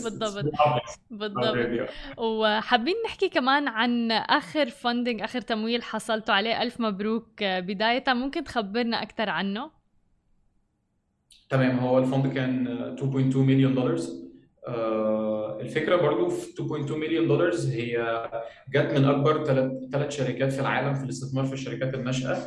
بالضبط. 0.03 0.53
بالضبط. 1.09 1.89
وحابين 2.17 2.95
نحكي 3.05 3.29
كمان 3.29 3.67
عن 3.67 4.11
آخر 4.11 4.69
فندنج 4.69 5.21
آخر 5.21 5.41
تمويل 5.41 5.83
حصلتوا 5.83 6.35
عليه. 6.35 6.61
ألف 6.61 6.79
مبروك. 6.79 7.43
بداية 7.43 8.03
ممكن 8.07 8.43
تخبرنا 8.43 9.01
أكثر 9.01 9.29
عنه؟ 9.29 9.71
تمام. 11.49 11.79
هو 11.79 11.99
الفند 11.99 12.33
كان 12.33 12.95
2.2 12.97 13.37
مليون 13.37 13.75
دولار 13.75 13.99
الفكرة 15.61 15.95
برضو 15.95 16.29
في 16.29 16.53
2.2 16.53 16.91
مليون 16.91 17.27
دولار 17.27 17.51
هي 17.55 18.23
جت 18.69 18.97
من 18.97 19.05
أكبر 19.05 19.45
ثلاث 19.91 20.17
شركات 20.17 20.53
في 20.53 20.61
العالم 20.61 20.93
في 20.93 21.03
الاستثمار 21.03 21.45
في 21.45 21.53
الشركات 21.53 21.93
الناشئه 21.93 22.37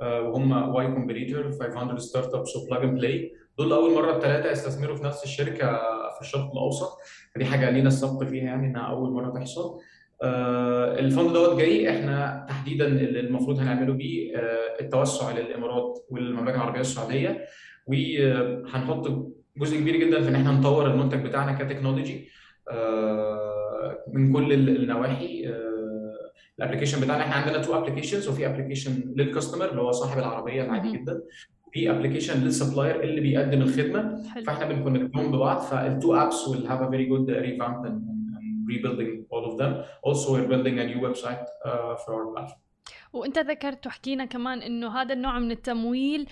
وهم 0.00 0.74
Y 0.74 0.86
Combinator 0.86 1.52
500 1.52 1.98
Startups 1.98 2.34
و 2.34 2.56
Plug 2.56 2.84
and 2.84 2.94
Play 2.94 3.32
دول 3.58 3.72
اول 3.72 3.94
مرة 3.94 4.16
الثلاثه 4.16 4.50
يستثمروا 4.50 4.96
في 4.96 5.04
نفس 5.04 5.24
الشركة 5.24 5.80
في 6.20 6.26
الشرق 6.26 6.52
الأوسط 6.52 6.98
فدي 7.34 7.44
حاجة 7.44 7.70
لينا 7.70 7.88
السبق 7.88 8.24
فيها 8.24 8.44
يعني 8.44 8.66
إنها 8.66 8.82
أول 8.82 9.12
مرة 9.12 9.30
تحصل. 9.30 9.78
آه 10.22 10.98
ال 10.98 11.05
fund 11.05 11.32
دوت 11.32 11.58
جاي 11.58 11.90
إحنا 11.90 12.46
تحديدا 12.48 12.86
اللي 12.86 13.20
المفروض 13.20 13.58
هنعمله 13.58 13.92
بيه 13.92 14.36
آه 14.36 14.80
التوسع 14.80 15.30
للإمارات 15.38 15.98
والمملكة 16.10 16.54
العربية 16.56 16.80
السعودية. 16.80 17.44
وهنحط 17.86 19.08
جزء 19.56 19.80
كبير 19.80 19.96
جدا 19.96 20.22
في 20.22 20.28
إن 20.28 20.34
إحنا 20.34 20.50
نطور 20.52 20.86
المنتج 20.86 21.24
بتاعنا 21.26 21.52
ك 21.52 21.59
technology 21.59 22.28
آه 22.70 24.04
من 24.12 24.32
كل 24.32 24.52
النواحي. 24.52 25.54
ال 26.58 26.62
application 26.62 27.00
بتاعنا 27.00 27.22
إحنا 27.22 27.34
عندنا 27.34 27.62
two 27.62 27.78
applications 27.78 28.28
وفي 28.28 28.46
application 28.46 29.12
لل 29.16 29.27
customer 29.27 29.70
اللي 29.70 29.82
هو 29.82 29.90
صاحب 29.92 30.18
العربية 30.18 30.62
العادي 30.64 30.92
جدا. 30.92 31.22
في 31.72 31.90
application 31.90 32.44
لل 32.44 32.56
supplier 32.56 33.02
اللي 33.02 33.20
بيقدم 33.20 33.62
الخدمة. 33.62 34.28
حلو. 34.28 34.44
فاحنا 34.44 34.68
بن 34.68 34.80
connect 34.80 35.20
هم 35.20 35.32
ببعض. 35.32 35.60
فال 35.60 35.82
two 35.82 36.14
apps 36.14 36.44
will 36.48 36.66
have 36.66 36.80
a 36.80 36.90
very 36.90 37.06
good 37.12 37.28
revamp 37.28 37.84
and, 37.88 37.98
and 38.38 38.50
rebuilding 38.70 39.24
all 39.32 39.44
of 39.50 39.58
them. 39.58 39.72
Also 40.06 40.32
we're 40.32 40.48
building 40.48 40.78
a 40.78 40.84
new 40.84 41.00
website 41.08 41.46
uh, 41.64 41.96
for 41.96 42.14
our 42.14 42.34
platform. 42.34 42.60
وانت 43.12 43.38
ذكرت 43.38 43.86
وحكينا 43.86 44.24
كمان 44.24 44.62
انه 44.62 45.00
هذا 45.00 45.12
النوع 45.12 45.38
من 45.38 45.50
التمويل 45.50 46.26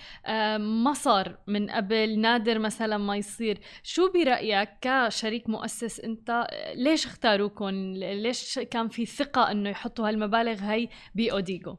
ما 0.59 0.93
صار 0.93 1.37
من 1.47 1.69
قبل. 1.69 2.19
نادر 2.19 2.59
مثلا 2.59 2.97
ما 2.97 3.17
يصير. 3.17 3.59
شو 3.83 4.11
برأيك 4.11 4.69
كشريك 4.81 5.49
مؤسس 5.49 5.99
انت 5.99 6.47
ليش 6.75 7.05
اختاروكم 7.05 7.69
ليش 7.95 8.59
كان 8.59 8.87
في 8.87 9.05
ثقة 9.05 9.51
انه 9.51 9.69
يحطوا 9.69 10.09
هالمبالغ 10.09 10.61
هي 10.61 10.87
باوديجو 11.15 11.75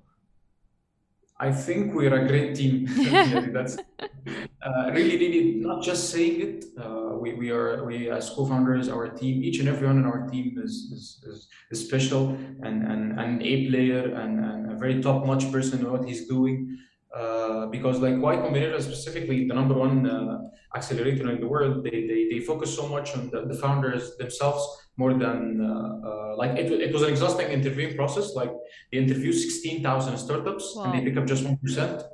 I 1.40 1.50
think 1.50 1.94
we're 1.94 2.14
a 2.14 2.28
great 2.28 2.54
team. 2.54 2.84
That's 3.52 3.78
uh, 3.78 4.90
really, 4.92 5.16
really 5.16 5.54
not 5.56 5.82
just 5.82 6.10
saying 6.10 6.40
it. 6.42 6.64
Uh, 6.78 7.16
we, 7.18 7.32
we 7.32 7.50
are 7.50 7.82
we 7.84 8.10
as 8.10 8.28
co-founders, 8.30 8.90
our 8.90 9.08
team, 9.08 9.42
each 9.42 9.58
and 9.58 9.68
everyone 9.68 9.98
in 9.98 10.04
our 10.04 10.28
team 10.28 10.60
is 10.62 10.74
is, 10.92 11.24
is, 11.26 11.48
is 11.70 11.86
special 11.86 12.28
and, 12.62 12.84
and, 12.90 13.18
and 13.18 13.40
an 13.40 13.42
A 13.42 13.68
player 13.70 14.14
and, 14.14 14.44
and 14.44 14.72
a 14.72 14.76
very 14.76 15.00
top-notch 15.02 15.50
person 15.50 15.80
in 15.80 15.90
what 15.90 16.04
he's 16.04 16.28
doing. 16.28 16.76
Uh, 17.16 17.66
because 17.66 17.98
like 18.00 18.16
Y 18.18 18.36
Combinator 18.36 18.80
specifically, 18.80 19.48
the 19.48 19.54
number 19.54 19.74
one 19.74 20.08
uh, 20.08 20.38
accelerator 20.76 21.28
in 21.30 21.40
the 21.40 21.48
world, 21.48 21.82
they, 21.82 22.06
they, 22.06 22.28
they 22.30 22.40
focus 22.40 22.74
so 22.76 22.86
much 22.86 23.16
on 23.16 23.30
the, 23.30 23.46
the 23.46 23.54
founders 23.54 24.16
themselves 24.18 24.62
more 25.02 25.14
than 25.24 25.38
uh, 25.70 26.08
uh 26.08 26.32
like 26.40 26.52
it, 26.60 26.66
it 26.86 26.92
was 26.96 27.02
an 27.06 27.10
exhausting 27.14 27.48
interviewing 27.58 27.92
process. 28.00 28.26
Like 28.40 28.52
they 28.90 28.98
interview 29.04 29.32
16,000 29.32 30.18
startups 30.24 30.66
wow. 30.74 30.84
and 30.84 30.88
they 30.94 31.02
pick 31.06 31.16
up 31.20 31.26
just 31.26 31.44
1%. 31.44 32.04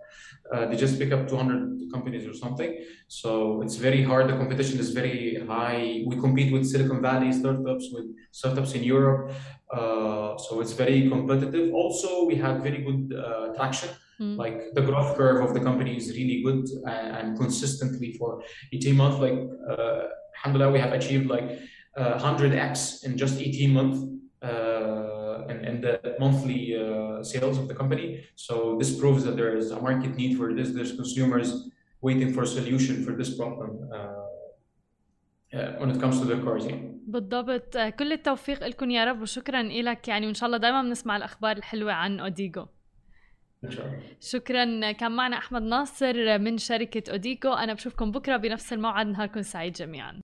Uh, 0.52 0.66
they 0.66 0.76
just 0.76 0.98
pick 0.98 1.10
up 1.12 1.28
200 1.28 1.92
companies 1.92 2.24
or 2.26 2.34
something. 2.34 2.70
So 3.08 3.62
it's 3.62 3.76
very 3.76 4.02
hard. 4.02 4.28
The 4.28 4.36
competition 4.42 4.78
is 4.78 4.90
very 4.90 5.44
high. 5.46 6.04
We 6.06 6.14
compete 6.26 6.52
with 6.52 6.64
Silicon 6.66 7.00
Valley 7.02 7.32
startups, 7.32 7.86
with 7.92 8.06
startups 8.30 8.72
in 8.74 8.84
Europe. 8.84 9.32
Uh, 9.70 10.36
so 10.38 10.60
it's 10.60 10.72
very 10.72 11.08
competitive. 11.08 11.74
Also, 11.74 12.24
we 12.24 12.36
had 12.36 12.62
very 12.62 12.80
good 12.88 13.02
uh, 13.18 13.54
traction. 13.56 13.90
Mm. 14.20 14.36
Like 14.36 14.72
the 14.74 14.82
growth 14.82 15.16
curve 15.16 15.44
of 15.44 15.52
the 15.52 15.60
company 15.60 15.96
is 15.96 16.06
really 16.18 16.42
good 16.42 16.64
and, 16.86 17.16
and 17.16 17.38
consistently 17.38 18.12
for 18.12 18.42
18 18.72 18.96
months. 18.96 19.18
Like, 19.18 19.38
uh, 19.70 20.02
alhamdulillah, 20.36 20.72
we 20.72 20.78
have 20.78 20.92
achieved 20.92 21.26
like 21.26 21.58
100x 21.97 23.03
uh, 23.03 23.07
in 23.07 23.17
just 23.17 23.39
18 23.39 23.71
months. 23.71 23.99
Uh, 24.41 25.45
and, 25.49 25.59
and 25.65 25.83
the 25.83 26.15
monthly 26.19 26.75
uh, 26.75 27.21
sales 27.23 27.57
of 27.59 27.67
the 27.67 27.75
company. 27.75 28.23
So 28.35 28.75
this 28.79 28.99
proves 28.99 29.23
that 29.25 29.35
there 29.35 29.55
is 29.55 29.69
a 29.71 29.79
market 29.79 30.15
need 30.15 30.37
for 30.37 30.53
this. 30.57 30.71
There's 30.71 30.95
consumers 30.95 31.69
waiting 32.01 32.33
for 32.33 32.41
a 32.43 32.47
solution 32.47 33.05
for 33.05 33.13
this 33.19 33.35
problem 33.39 33.71
uh, 33.93 34.17
when 35.79 35.89
it 35.91 35.99
comes 35.99 36.19
to 36.19 36.25
the 36.25 36.37
cars 36.43 36.65
يعني. 36.65 36.97
بالضبط 37.07 37.77
كل 37.77 38.11
التوفيق 38.11 38.67
لكم 38.67 38.91
يا 38.91 39.05
رب 39.05 39.21
وشكرا 39.21 39.63
لك 39.63 40.07
يعني 40.07 40.25
وان 40.25 40.33
شاء 40.33 40.47
الله 40.47 40.57
دائما 40.57 40.81
بنسمع 40.81 41.17
الاخبار 41.17 41.57
الحلوه 41.57 41.93
عن 41.93 42.19
اوديجو 42.19 42.65
ان 43.63 43.71
شاء 43.71 43.85
الله 43.85 43.99
شكرا 44.21 44.91
كان 44.91 45.11
معنا 45.11 45.37
احمد 45.37 45.61
ناصر 45.61 46.39
من 46.39 46.57
شركه 46.57 47.11
اوديجو 47.11 47.53
انا 47.53 47.73
بشوفكم 47.73 48.11
بكره 48.11 48.37
بنفس 48.37 48.73
الموعد 48.73 49.07
نهاركم 49.07 49.41
سعيد 49.41 49.73
جميعا 49.73 50.21